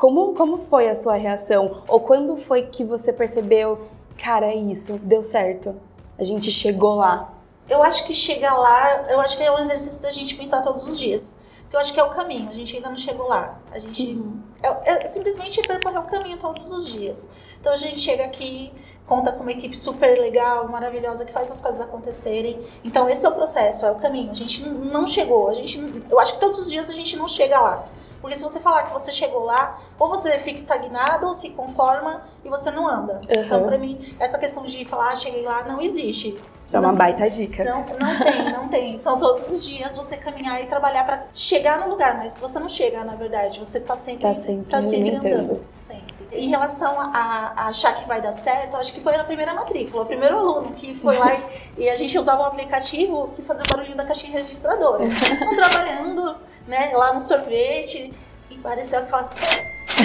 como, 0.00 0.32
como 0.32 0.56
foi 0.56 0.88
a 0.88 0.94
sua 0.94 1.16
reação? 1.16 1.82
Ou 1.86 2.00
quando 2.00 2.34
foi 2.34 2.62
que 2.62 2.82
você 2.82 3.12
percebeu, 3.12 3.86
cara, 4.16 4.46
é 4.46 4.54
isso, 4.54 4.94
deu 5.02 5.22
certo, 5.22 5.78
a 6.18 6.24
gente 6.24 6.50
chegou 6.50 6.94
lá? 6.94 7.34
Eu 7.68 7.82
acho 7.82 8.06
que 8.06 8.14
chegar 8.14 8.56
lá, 8.56 9.02
eu 9.10 9.20
acho 9.20 9.36
que 9.36 9.42
é 9.42 9.52
um 9.52 9.58
exercício 9.58 10.00
da 10.00 10.10
gente 10.10 10.36
pensar 10.36 10.62
todos 10.62 10.86
os 10.86 10.98
dias. 10.98 11.36
Porque 11.60 11.76
eu 11.76 11.80
acho 11.80 11.92
que 11.92 12.00
é 12.00 12.02
o 12.02 12.08
caminho, 12.08 12.48
a 12.48 12.54
gente 12.54 12.74
ainda 12.74 12.88
não 12.88 12.96
chegou 12.96 13.28
lá. 13.28 13.60
A 13.70 13.78
gente 13.78 14.14
uhum. 14.14 14.40
é, 14.62 14.90
é, 14.90 15.06
simplesmente 15.06 15.60
percorrer 15.60 15.98
o 15.98 16.04
caminho 16.04 16.38
todos 16.38 16.70
os 16.70 16.88
dias. 16.88 17.30
Então 17.60 17.70
a 17.70 17.76
gente 17.76 18.00
chega 18.00 18.24
aqui, 18.24 18.72
conta 19.06 19.32
com 19.32 19.42
uma 19.42 19.52
equipe 19.52 19.78
super 19.78 20.18
legal, 20.18 20.66
maravilhosa, 20.66 21.26
que 21.26 21.32
faz 21.32 21.50
as 21.50 21.60
coisas 21.60 21.78
acontecerem. 21.78 22.58
Então 22.82 23.06
esse 23.06 23.26
é 23.26 23.28
o 23.28 23.32
processo, 23.32 23.84
é 23.84 23.90
o 23.90 23.96
caminho. 23.96 24.30
A 24.30 24.34
gente 24.34 24.66
não 24.66 25.06
chegou, 25.06 25.50
a 25.50 25.52
gente, 25.52 25.78
eu 26.08 26.18
acho 26.18 26.32
que 26.32 26.40
todos 26.40 26.58
os 26.58 26.70
dias 26.70 26.88
a 26.88 26.94
gente 26.94 27.18
não 27.18 27.28
chega 27.28 27.60
lá. 27.60 27.86
Porque 28.20 28.36
se 28.36 28.42
você 28.42 28.60
falar 28.60 28.82
que 28.82 28.92
você 28.92 29.10
chegou 29.12 29.44
lá, 29.44 29.78
ou 29.98 30.08
você 30.08 30.38
fica 30.38 30.58
estagnado, 30.58 31.26
ou 31.26 31.34
se 31.34 31.50
conforma 31.50 32.22
e 32.44 32.48
você 32.48 32.70
não 32.70 32.86
anda. 32.86 33.14
Uhum. 33.14 33.26
Então, 33.30 33.64
para 33.64 33.78
mim, 33.78 33.98
essa 34.18 34.38
questão 34.38 34.62
de 34.64 34.84
falar, 34.84 35.10
ah, 35.10 35.16
cheguei 35.16 35.42
lá, 35.42 35.64
não 35.64 35.80
existe. 35.80 36.38
É 36.72 36.78
uma 36.78 36.92
baita 36.92 37.28
dica. 37.28 37.64
Não, 37.64 37.84
não 37.84 38.18
tem, 38.18 38.52
não 38.52 38.68
tem. 38.68 38.98
São 38.98 39.16
todos 39.16 39.50
os 39.50 39.64
dias 39.64 39.96
você 39.96 40.16
caminhar 40.16 40.62
e 40.62 40.66
trabalhar 40.66 41.04
para 41.04 41.20
chegar 41.32 41.80
no 41.80 41.88
lugar, 41.88 42.16
mas 42.16 42.38
você 42.38 42.58
não 42.58 42.68
chega, 42.68 43.02
na 43.02 43.16
verdade, 43.16 43.58
você 43.58 43.80
tá 43.80 43.96
sempre, 43.96 44.22
tá 44.22 44.34
sempre, 44.36 44.70
tá 44.70 44.82
sempre 44.82 45.16
andando. 45.16 45.52
Sempre. 45.72 46.14
Em 46.32 46.48
relação 46.48 47.00
a, 47.00 47.54
a, 47.56 47.68
achar 47.68 47.92
que 47.92 48.06
vai 48.06 48.20
dar 48.20 48.30
certo, 48.30 48.76
acho 48.76 48.92
que 48.92 49.00
foi 49.00 49.16
na 49.16 49.24
primeira 49.24 49.52
matrícula, 49.52 50.04
o 50.04 50.06
primeiro 50.06 50.38
aluno 50.38 50.72
que 50.72 50.94
foi 50.94 51.18
lá 51.18 51.34
e, 51.34 51.42
e 51.86 51.90
a 51.90 51.96
gente 51.96 52.16
usava 52.16 52.42
um 52.42 52.46
aplicativo 52.46 53.30
que 53.34 53.42
fazia 53.42 53.64
o 53.64 53.68
barulhinho 53.68 53.96
da 53.96 54.04
caixinha 54.04 54.32
registradora. 54.32 55.04
Então, 55.40 55.56
trabalhando 55.56 56.36
né, 56.70 56.92
lá 56.94 57.12
no 57.12 57.20
sorvete 57.20 58.12
e 58.48 58.58
pareceu 58.58 59.00
aquela. 59.00 59.28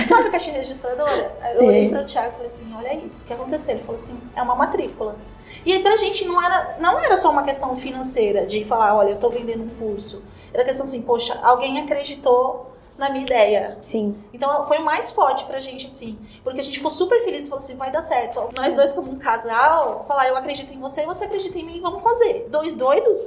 Sabe 0.10 0.28
a 0.28 0.32
caixinha 0.32 0.58
registradora? 0.58 1.38
Eu 1.56 1.66
olhei 1.66 1.88
para 1.88 2.02
o 2.02 2.04
Thiago 2.04 2.30
e 2.30 2.32
falei 2.32 2.48
assim: 2.48 2.76
olha 2.76 2.94
isso, 2.96 3.24
o 3.24 3.28
que 3.28 3.34
aconteceu? 3.34 3.76
Ele 3.76 3.84
falou 3.84 3.96
assim: 3.96 4.20
é 4.36 4.42
uma 4.42 4.56
matrícula. 4.56 5.16
E 5.64 5.72
aí 5.72 5.82
pra 5.82 5.96
gente 5.96 6.26
não 6.26 6.44
era, 6.44 6.78
não 6.80 7.00
era 7.00 7.16
só 7.16 7.32
uma 7.32 7.44
questão 7.44 7.76
financeira 7.76 8.46
de 8.46 8.66
falar, 8.66 8.96
olha, 8.96 9.12
eu 9.12 9.18
tô 9.18 9.30
vendendo 9.30 9.64
um 9.64 9.70
curso. 9.70 10.24
Era 10.54 10.64
questão 10.64 10.86
assim, 10.86 11.04
poxa, 11.04 11.40
alguém 11.44 11.80
acreditou 11.80 12.72
na 12.98 13.10
minha 13.10 13.24
ideia. 13.24 13.78
Sim. 13.82 14.16
Então 14.34 14.64
foi 14.64 14.80
o 14.80 14.86
mais 14.86 15.12
forte 15.12 15.46
pra 15.46 15.60
gente, 15.60 15.88
assim. 15.88 16.18
Porque 16.44 16.60
a 16.60 16.64
gente 16.64 16.78
ficou 16.78 16.92
super 16.92 17.20
feliz 17.24 17.46
e 17.46 17.50
falou 17.50 17.64
assim: 17.64 17.76
vai 17.76 17.92
dar 17.92 18.02
certo. 18.02 18.50
Nós 18.54 18.74
dois, 18.74 18.94
como 18.94 19.12
um 19.12 19.18
casal, 19.18 20.04
falar, 20.08 20.28
eu 20.28 20.36
acredito 20.36 20.74
em 20.74 20.80
você, 20.80 21.06
você 21.06 21.26
acredita 21.26 21.58
em 21.60 21.64
mim, 21.64 21.80
vamos 21.82 22.02
fazer. 22.02 22.48
Dois 22.50 22.76
doidos, 22.76 23.18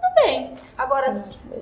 tudo 0.00 0.26
bem. 0.26 0.54
Agora, 0.76 1.06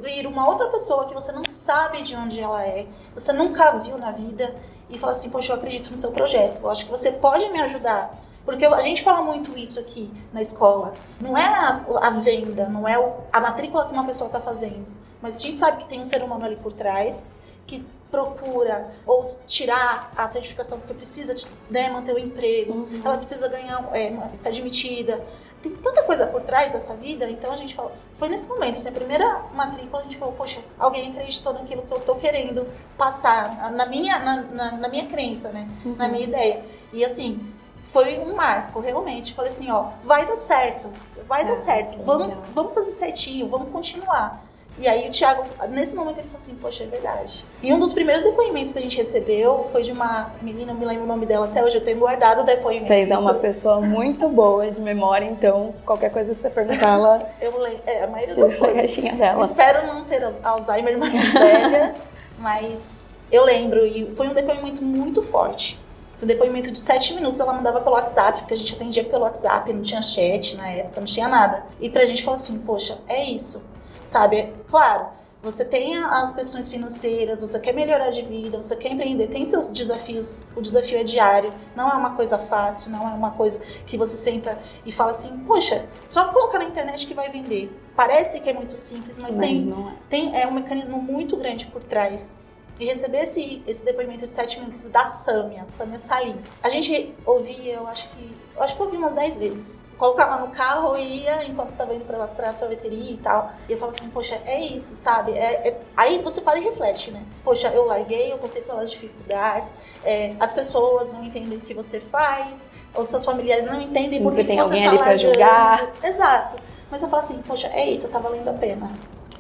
vir 0.00 0.26
uma 0.26 0.46
outra 0.46 0.68
pessoa 0.68 1.06
que 1.06 1.14
você 1.14 1.32
não 1.32 1.44
sabe 1.44 2.02
de 2.02 2.14
onde 2.14 2.40
ela 2.40 2.64
é, 2.64 2.86
você 3.14 3.32
nunca 3.32 3.78
viu 3.78 3.98
na 3.98 4.12
vida, 4.12 4.54
e 4.90 4.98
falar 4.98 5.12
assim: 5.12 5.30
poxa, 5.30 5.52
eu 5.52 5.56
acredito 5.56 5.90
no 5.90 5.96
seu 5.96 6.10
projeto, 6.12 6.62
eu 6.62 6.70
acho 6.70 6.84
que 6.84 6.90
você 6.90 7.12
pode 7.12 7.50
me 7.50 7.60
ajudar. 7.60 8.16
Porque 8.44 8.64
a 8.64 8.80
gente 8.80 9.02
fala 9.02 9.20
muito 9.20 9.56
isso 9.58 9.78
aqui 9.78 10.10
na 10.32 10.40
escola. 10.40 10.94
Não 11.20 11.36
é 11.36 11.44
a, 11.44 12.06
a 12.06 12.10
venda, 12.10 12.66
não 12.66 12.88
é 12.88 12.94
a 13.30 13.40
matrícula 13.40 13.86
que 13.86 13.92
uma 13.92 14.04
pessoa 14.04 14.26
está 14.26 14.40
fazendo. 14.40 14.86
Mas 15.20 15.36
a 15.36 15.38
gente 15.38 15.58
sabe 15.58 15.78
que 15.78 15.86
tem 15.86 16.00
um 16.00 16.04
ser 16.04 16.22
humano 16.22 16.46
ali 16.46 16.56
por 16.56 16.72
trás 16.72 17.34
que 17.66 17.86
procura 18.10 18.88
ou 19.06 19.26
tirar 19.46 20.10
a 20.16 20.26
certificação 20.26 20.78
porque 20.78 20.94
precisa 20.94 21.34
né, 21.70 21.90
manter 21.90 22.14
o 22.14 22.18
emprego, 22.18 22.72
uhum. 22.72 23.02
ela 23.04 23.18
precisa 23.18 23.48
ganhar, 23.48 23.86
é, 23.92 24.30
ser 24.32 24.48
admitida. 24.48 25.22
Tem 25.60 25.74
tanta 25.74 26.04
coisa 26.04 26.26
por 26.26 26.42
trás 26.42 26.72
dessa 26.72 26.94
vida, 26.94 27.28
então 27.28 27.50
a 27.50 27.56
gente 27.56 27.74
falou, 27.74 27.90
foi 27.94 28.28
nesse 28.28 28.48
momento, 28.48 28.76
assim, 28.76 28.88
a 28.88 28.92
primeira 28.92 29.44
matrícula 29.52 30.00
a 30.00 30.02
gente 30.04 30.16
falou, 30.16 30.32
poxa, 30.34 30.64
alguém 30.78 31.10
acreditou 31.10 31.52
naquilo 31.52 31.82
que 31.82 31.92
eu 31.92 31.98
tô 32.00 32.14
querendo 32.14 32.66
passar, 32.96 33.72
na 33.72 33.86
minha, 33.86 34.18
na, 34.20 34.42
na, 34.42 34.72
na 34.72 34.88
minha 34.88 35.06
crença, 35.06 35.50
né, 35.50 35.68
uhum. 35.84 35.96
na 35.96 36.06
minha 36.06 36.22
ideia. 36.22 36.64
E 36.92 37.04
assim, 37.04 37.40
foi 37.82 38.18
um 38.18 38.34
marco, 38.34 38.80
realmente. 38.80 39.34
Falei 39.34 39.50
assim, 39.50 39.70
ó, 39.70 39.90
vai 40.04 40.26
dar 40.26 40.36
certo, 40.36 40.90
vai 41.26 41.44
dar 41.44 41.52
é, 41.52 41.56
certo, 41.56 42.00
vamos, 42.02 42.34
vamos 42.54 42.74
fazer 42.74 42.92
certinho, 42.92 43.48
vamos 43.48 43.70
continuar. 43.72 44.42
E 44.78 44.86
aí 44.86 45.08
o 45.08 45.10
Thiago, 45.10 45.44
nesse 45.70 45.94
momento, 45.94 46.18
ele 46.18 46.26
falou 46.26 46.36
assim, 46.36 46.54
poxa, 46.54 46.84
é 46.84 46.86
verdade. 46.86 47.44
E 47.62 47.72
um 47.72 47.78
dos 47.78 47.92
primeiros 47.92 48.22
depoimentos 48.22 48.72
que 48.72 48.78
a 48.78 48.82
gente 48.82 48.96
recebeu 48.96 49.64
foi 49.64 49.82
de 49.82 49.90
uma 49.90 50.30
menina, 50.40 50.72
me 50.72 50.84
lembro 50.84 51.04
o 51.04 51.06
nome 51.06 51.26
dela 51.26 51.46
até 51.46 51.64
hoje, 51.64 51.78
eu 51.78 51.84
tenho 51.84 51.98
guardado 51.98 52.40
o 52.40 52.44
depoimento. 52.44 52.86
Thais 52.86 53.10
é 53.10 53.18
uma 53.18 53.34
pessoa 53.34 53.80
muito 53.80 54.28
boa 54.28 54.70
de 54.70 54.80
memória, 54.80 55.24
então 55.26 55.74
qualquer 55.84 56.12
coisa 56.12 56.32
que 56.32 56.40
você 56.40 56.48
perguntar, 56.48 56.94
ela... 56.94 57.28
eu 57.42 57.58
lembro, 57.58 57.82
é, 57.86 58.04
a 58.04 58.06
maioria 58.06 58.36
das 58.36 58.54
coisas. 58.54 58.76
Caixinha 58.76 59.14
dela. 59.14 59.44
Espero 59.44 59.86
não 59.86 60.04
ter 60.04 60.22
Alzheimer 60.44 60.96
mais 60.96 61.32
velha, 61.32 61.96
mas 62.38 63.18
eu 63.32 63.44
lembro, 63.44 63.84
e 63.84 64.08
foi 64.12 64.28
um 64.28 64.34
depoimento 64.34 64.82
muito 64.84 65.22
forte. 65.22 65.80
Foi 66.16 66.26
um 66.26 66.28
depoimento 66.28 66.70
de 66.70 66.78
sete 66.78 67.14
minutos, 67.14 67.40
ela 67.40 67.52
mandava 67.52 67.80
pelo 67.80 67.94
WhatsApp, 67.94 68.40
porque 68.40 68.54
a 68.54 68.56
gente 68.56 68.74
atendia 68.74 69.04
pelo 69.04 69.22
WhatsApp, 69.22 69.72
não 69.72 69.82
tinha 69.82 70.02
chat 70.02 70.56
na 70.56 70.68
época, 70.68 71.00
não 71.00 71.06
tinha 71.06 71.28
nada. 71.28 71.64
E 71.80 71.90
pra 71.90 72.04
gente 72.06 72.22
falou 72.22 72.34
assim, 72.34 72.58
poxa, 72.58 72.98
é 73.08 73.24
isso, 73.24 73.64
sabe? 74.08 74.52
Claro, 74.68 75.08
você 75.42 75.64
tem 75.64 75.96
as 75.96 76.34
questões 76.34 76.68
financeiras, 76.68 77.42
você 77.42 77.60
quer 77.60 77.72
melhorar 77.72 78.10
de 78.10 78.22
vida, 78.22 78.60
você 78.60 78.74
quer 78.74 78.90
empreender, 78.90 79.28
tem 79.28 79.44
seus 79.44 79.68
desafios, 79.68 80.48
o 80.56 80.60
desafio 80.60 80.98
é 80.98 81.04
diário, 81.04 81.54
não 81.76 81.88
é 81.88 81.94
uma 81.94 82.14
coisa 82.14 82.36
fácil, 82.36 82.90
não 82.90 83.06
é 83.06 83.12
uma 83.12 83.30
coisa 83.30 83.60
que 83.86 83.96
você 83.96 84.16
senta 84.16 84.58
e 84.84 84.90
fala 84.90 85.12
assim, 85.12 85.38
poxa, 85.40 85.86
só 86.08 86.32
colocar 86.32 86.58
na 86.58 86.64
internet 86.64 87.06
que 87.06 87.14
vai 87.14 87.30
vender. 87.30 87.70
Parece 87.94 88.40
que 88.40 88.48
é 88.48 88.52
muito 88.52 88.76
simples, 88.76 89.18
mas, 89.18 89.36
mas 89.36 89.46
tem, 89.46 89.70
é. 89.70 89.92
tem 90.08 90.40
é 90.42 90.46
um 90.46 90.52
mecanismo 90.52 91.00
muito 91.00 91.36
grande 91.36 91.66
por 91.66 91.84
trás 91.84 92.47
e 92.80 92.84
receber 92.84 93.18
esse, 93.18 93.62
esse 93.66 93.84
depoimento 93.84 94.26
de 94.26 94.32
sete 94.32 94.58
minutos 94.60 94.84
da 94.84 95.04
Samia, 95.06 95.64
Samia 95.64 95.98
Salim. 95.98 96.40
A 96.62 96.68
gente 96.68 97.14
ouvia, 97.24 97.74
eu 97.74 97.86
acho 97.86 98.08
que. 98.10 98.48
Eu 98.56 98.64
acho 98.64 98.74
que 98.74 98.82
eu 98.82 98.86
ouvi 98.86 98.96
umas 98.96 99.12
dez 99.12 99.38
vezes. 99.38 99.86
Colocava 99.96 100.44
no 100.44 100.50
carro 100.50 100.96
e 100.96 101.22
ia 101.22 101.44
enquanto 101.44 101.70
estava 101.70 101.94
indo 101.94 102.04
pra, 102.04 102.26
pra 102.26 102.52
sorveteria 102.52 103.12
e 103.12 103.16
tal. 103.16 103.52
E 103.68 103.72
eu 103.72 103.78
falava 103.78 103.96
assim, 103.96 104.10
poxa, 104.10 104.40
é 104.44 104.60
isso, 104.60 104.96
sabe? 104.96 105.30
É, 105.30 105.68
é... 105.68 105.80
Aí 105.96 106.18
você 106.18 106.40
para 106.40 106.58
e 106.58 106.64
reflete, 106.64 107.12
né? 107.12 107.24
Poxa, 107.44 107.68
eu 107.68 107.84
larguei, 107.84 108.32
eu 108.32 108.38
passei 108.38 108.62
pelas 108.62 108.90
dificuldades, 108.90 109.76
é, 110.04 110.34
as 110.40 110.52
pessoas 110.52 111.12
não 111.12 111.22
entendem 111.22 111.56
o 111.56 111.60
que 111.60 111.72
você 111.72 112.00
faz, 112.00 112.68
os 112.96 113.06
seus 113.06 113.24
familiares 113.24 113.66
não 113.66 113.80
entendem 113.80 114.20
por 114.20 114.34
que, 114.34 114.42
tem 114.42 114.56
você 114.56 114.62
alguém 114.62 114.82
tá 114.82 114.88
ali 114.88 114.98
para 114.98 115.16
julgar. 115.16 115.92
Exato. 116.02 116.56
Mas 116.90 117.00
eu 117.00 117.08
falo 117.08 117.22
assim, 117.22 117.40
poxa, 117.42 117.68
é 117.68 117.88
isso, 117.88 118.08
tá 118.08 118.18
valendo 118.18 118.48
a 118.48 118.54
pena. 118.54 118.92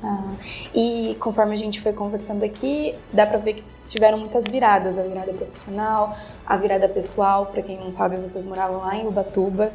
Ah, 0.02 0.34
e 0.74 1.16
conforme 1.18 1.54
a 1.54 1.58
gente 1.58 1.80
foi 1.80 1.92
conversando 1.92 2.44
aqui, 2.44 2.94
dá 3.12 3.26
pra 3.26 3.38
ver 3.38 3.54
que 3.54 3.64
tiveram 3.86 4.18
muitas 4.18 4.44
viradas, 4.44 4.98
a 4.98 5.02
virada 5.02 5.32
profissional, 5.32 6.16
a 6.46 6.56
virada 6.56 6.88
pessoal, 6.88 7.46
para 7.46 7.62
quem 7.62 7.78
não 7.78 7.90
sabe, 7.90 8.16
vocês 8.16 8.44
moravam 8.44 8.78
lá 8.78 8.96
em 8.96 9.06
Ubatuba. 9.06 9.72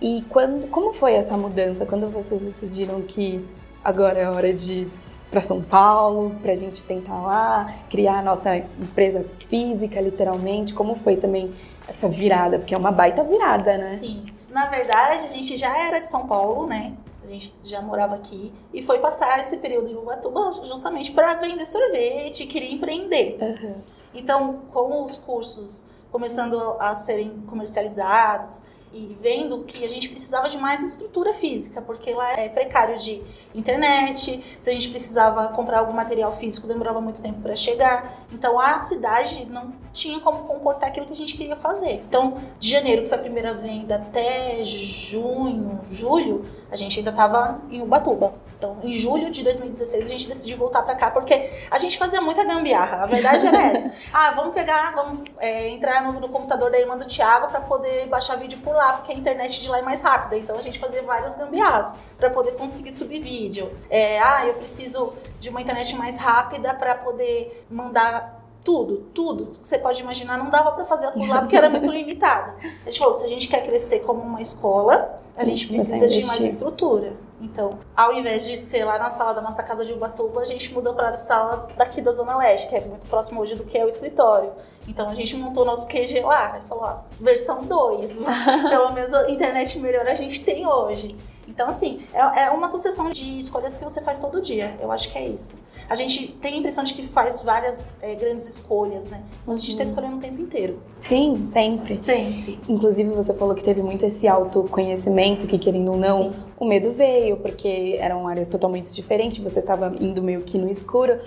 E 0.00 0.24
quando, 0.28 0.68
como 0.68 0.92
foi 0.92 1.14
essa 1.14 1.36
mudança? 1.36 1.86
Quando 1.86 2.10
vocês 2.10 2.40
decidiram 2.40 3.00
que 3.02 3.46
agora 3.82 4.18
é 4.18 4.28
hora 4.28 4.52
de 4.52 4.72
ir 4.72 4.92
para 5.30 5.40
São 5.40 5.62
Paulo, 5.62 6.36
para 6.42 6.52
a 6.52 6.56
gente 6.56 6.82
tentar 6.84 7.20
lá 7.20 7.74
criar 7.90 8.18
a 8.18 8.22
nossa 8.22 8.56
empresa 8.56 9.24
física, 9.48 10.00
literalmente? 10.00 10.72
Como 10.74 10.94
foi 10.96 11.16
também 11.16 11.52
essa 11.88 12.08
virada? 12.08 12.58
Porque 12.58 12.74
é 12.74 12.78
uma 12.78 12.92
baita 12.92 13.24
virada, 13.24 13.76
né? 13.78 13.96
Sim. 13.96 14.24
Na 14.50 14.66
verdade, 14.66 15.24
a 15.24 15.26
gente 15.26 15.56
já 15.56 15.76
era 15.76 15.98
de 15.98 16.08
São 16.08 16.26
Paulo, 16.26 16.66
né? 16.66 16.94
A 17.26 17.28
gente 17.28 17.54
já 17.64 17.82
morava 17.82 18.14
aqui 18.14 18.54
e 18.72 18.80
foi 18.80 19.00
passar 19.00 19.40
esse 19.40 19.56
período 19.56 19.88
em 19.88 19.96
Ubatuba 19.96 20.52
justamente 20.62 21.10
para 21.10 21.34
vender 21.34 21.66
sorvete, 21.66 22.46
queria 22.46 22.72
empreender. 22.72 23.36
Uhum. 23.40 23.74
Então, 24.14 24.62
com 24.72 25.02
os 25.02 25.16
cursos 25.16 25.86
começando 26.12 26.56
a 26.78 26.94
serem 26.94 27.42
comercializados, 27.48 28.75
e 28.96 29.16
vendo 29.20 29.62
que 29.64 29.84
a 29.84 29.88
gente 29.88 30.08
precisava 30.08 30.48
de 30.48 30.56
mais 30.56 30.82
estrutura 30.82 31.34
física, 31.34 31.82
porque 31.82 32.14
lá 32.14 32.32
é 32.32 32.48
precário 32.48 32.98
de 32.98 33.22
internet, 33.54 34.42
se 34.58 34.70
a 34.70 34.72
gente 34.72 34.88
precisava 34.88 35.48
comprar 35.48 35.80
algum 35.80 35.92
material 35.92 36.32
físico, 36.32 36.66
demorava 36.66 37.00
muito 37.00 37.22
tempo 37.22 37.42
para 37.42 37.54
chegar. 37.54 38.26
Então 38.32 38.58
a 38.58 38.80
cidade 38.80 39.46
não 39.50 39.74
tinha 39.92 40.18
como 40.20 40.40
comportar 40.44 40.88
aquilo 40.88 41.04
que 41.06 41.12
a 41.12 41.16
gente 41.16 41.36
queria 41.36 41.56
fazer. 41.56 42.02
Então, 42.08 42.38
de 42.58 42.70
janeiro, 42.70 43.02
que 43.02 43.08
foi 43.08 43.18
a 43.18 43.20
primeira 43.20 43.54
venda, 43.54 43.96
até 43.96 44.62
junho, 44.64 45.80
julho, 45.90 46.44
a 46.70 46.76
gente 46.76 46.98
ainda 46.98 47.10
estava 47.10 47.60
em 47.70 47.82
Ubatuba. 47.82 48.34
Então, 48.58 48.78
em 48.82 48.90
julho 48.90 49.30
de 49.30 49.42
2016, 49.42 50.06
a 50.06 50.08
gente 50.08 50.28
decidiu 50.28 50.56
voltar 50.56 50.82
para 50.82 50.94
cá, 50.94 51.10
porque 51.10 51.48
a 51.70 51.78
gente 51.78 51.98
fazia 51.98 52.22
muita 52.22 52.42
gambiarra. 52.42 53.02
A 53.02 53.06
verdade 53.06 53.46
era 53.46 53.62
essa. 53.62 53.92
ah, 54.12 54.30
vamos 54.30 54.54
pegar, 54.54 54.94
vamos 54.94 55.24
é, 55.38 55.68
entrar 55.68 56.02
no, 56.02 56.18
no, 56.18 56.28
computador 56.30 56.70
da 56.70 56.78
irmã 56.78 56.96
do 56.96 57.04
Thiago 57.04 57.48
para 57.48 57.60
poder 57.60 58.06
baixar 58.06 58.36
vídeo 58.36 58.58
por 58.60 58.74
lá, 58.74 58.94
porque 58.94 59.12
a 59.12 59.14
internet 59.14 59.60
de 59.60 59.68
lá 59.68 59.78
é 59.78 59.82
mais 59.82 60.00
rápida. 60.02 60.38
Então, 60.38 60.56
a 60.56 60.62
gente 60.62 60.78
fazia 60.78 61.02
várias 61.02 61.36
gambiarras 61.36 62.14
para 62.16 62.30
poder 62.30 62.52
conseguir 62.52 62.92
subir 62.92 63.20
vídeo. 63.20 63.70
É, 63.90 64.18
ah, 64.20 64.46
eu 64.46 64.54
preciso 64.54 65.12
de 65.38 65.50
uma 65.50 65.60
internet 65.60 65.94
mais 65.96 66.16
rápida 66.16 66.72
para 66.74 66.94
poder 66.94 67.66
mandar 67.70 68.42
tudo, 68.64 68.98
tudo 69.14 69.46
que 69.60 69.66
você 69.66 69.78
pode 69.78 70.00
imaginar, 70.02 70.36
não 70.38 70.50
dava 70.50 70.72
para 70.72 70.84
fazer 70.84 71.12
por 71.12 71.28
lá 71.28 71.40
porque 71.40 71.56
era 71.56 71.68
muito 71.68 71.88
limitado. 71.92 72.56
A 72.84 72.90
gente 72.90 72.98
falou, 72.98 73.14
se 73.14 73.24
a 73.24 73.28
gente 73.28 73.46
quer 73.46 73.62
crescer 73.62 74.00
como 74.00 74.22
uma 74.22 74.40
escola, 74.40 75.20
a 75.36 75.44
gente 75.44 75.68
precisa 75.68 76.08
de 76.08 76.24
mais 76.24 76.42
estrutura. 76.42 77.25
Então, 77.40 77.78
ao 77.94 78.14
invés 78.14 78.46
de 78.46 78.56
ser 78.56 78.84
lá 78.84 78.98
na 78.98 79.10
sala 79.10 79.34
da 79.34 79.42
nossa 79.42 79.62
casa 79.62 79.84
de 79.84 79.92
Ubatuba, 79.92 80.40
a 80.40 80.44
gente 80.44 80.72
mudou 80.72 80.94
para 80.94 81.10
a 81.10 81.18
sala 81.18 81.68
daqui 81.76 82.00
da 82.00 82.10
Zona 82.12 82.36
Leste, 82.36 82.68
que 82.68 82.76
é 82.76 82.80
muito 82.80 83.06
próximo 83.06 83.40
hoje 83.40 83.54
do 83.54 83.64
que 83.64 83.76
é 83.76 83.84
o 83.84 83.88
escritório. 83.88 84.52
Então, 84.88 85.08
a 85.08 85.14
gente 85.14 85.36
montou 85.36 85.64
nosso 85.64 85.86
QG 85.86 86.20
lá, 86.20 86.60
falou, 86.66 86.84
ó, 86.84 86.98
versão 87.20 87.64
2, 87.64 88.20
pelo 88.70 88.92
menos 88.92 89.12
a 89.12 89.30
internet 89.30 89.78
melhor 89.80 90.06
a 90.06 90.14
gente 90.14 90.44
tem 90.44 90.66
hoje. 90.66 91.16
Então, 91.56 91.70
assim, 91.70 92.00
é, 92.12 92.42
é, 92.42 92.50
uma 92.50 92.68
sucessão 92.68 93.10
de 93.10 93.38
escolhas 93.38 93.78
que 93.78 93.82
você 93.82 94.02
faz 94.02 94.18
todo 94.18 94.42
dia. 94.42 94.76
Eu 94.78 94.92
acho 94.92 95.10
que 95.10 95.16
é 95.16 95.26
isso. 95.26 95.58
A 95.88 95.94
gente 95.94 96.32
tem 96.32 96.52
a 96.52 96.56
impressão 96.58 96.84
de 96.84 96.92
que 96.92 97.02
faz 97.02 97.42
várias 97.42 97.94
é, 98.02 98.14
grandes 98.14 98.46
escolhas, 98.46 99.10
né? 99.10 99.24
Mas 99.46 99.56
a 99.56 99.60
gente 99.60 99.70
está 99.70 99.82
escolhendo 99.82 100.16
o 100.16 100.18
tempo 100.18 100.38
inteiro. 100.38 100.78
Sim, 101.00 101.46
sempre. 101.46 101.94
Sempre. 101.94 102.58
Inclusive, 102.68 103.08
você 103.14 103.32
falou 103.32 103.54
que 103.54 103.64
teve 103.64 103.82
muito 103.82 104.04
esse 104.04 104.28
autoconhecimento, 104.28 105.46
que 105.46 105.56
querendo 105.56 105.92
ou 105.92 105.96
não, 105.96 106.24
Sim. 106.24 106.32
o 106.60 106.66
medo 106.66 106.92
veio, 106.92 107.38
porque 107.38 107.96
eram 107.98 108.28
áreas 108.28 108.48
totalmente 108.48 108.94
diferentes, 108.94 109.42
você 109.42 109.60
estava 109.60 109.94
indo 109.98 110.22
meio 110.22 110.42
que 110.42 110.58
no 110.58 110.68
escuro. 110.68 111.18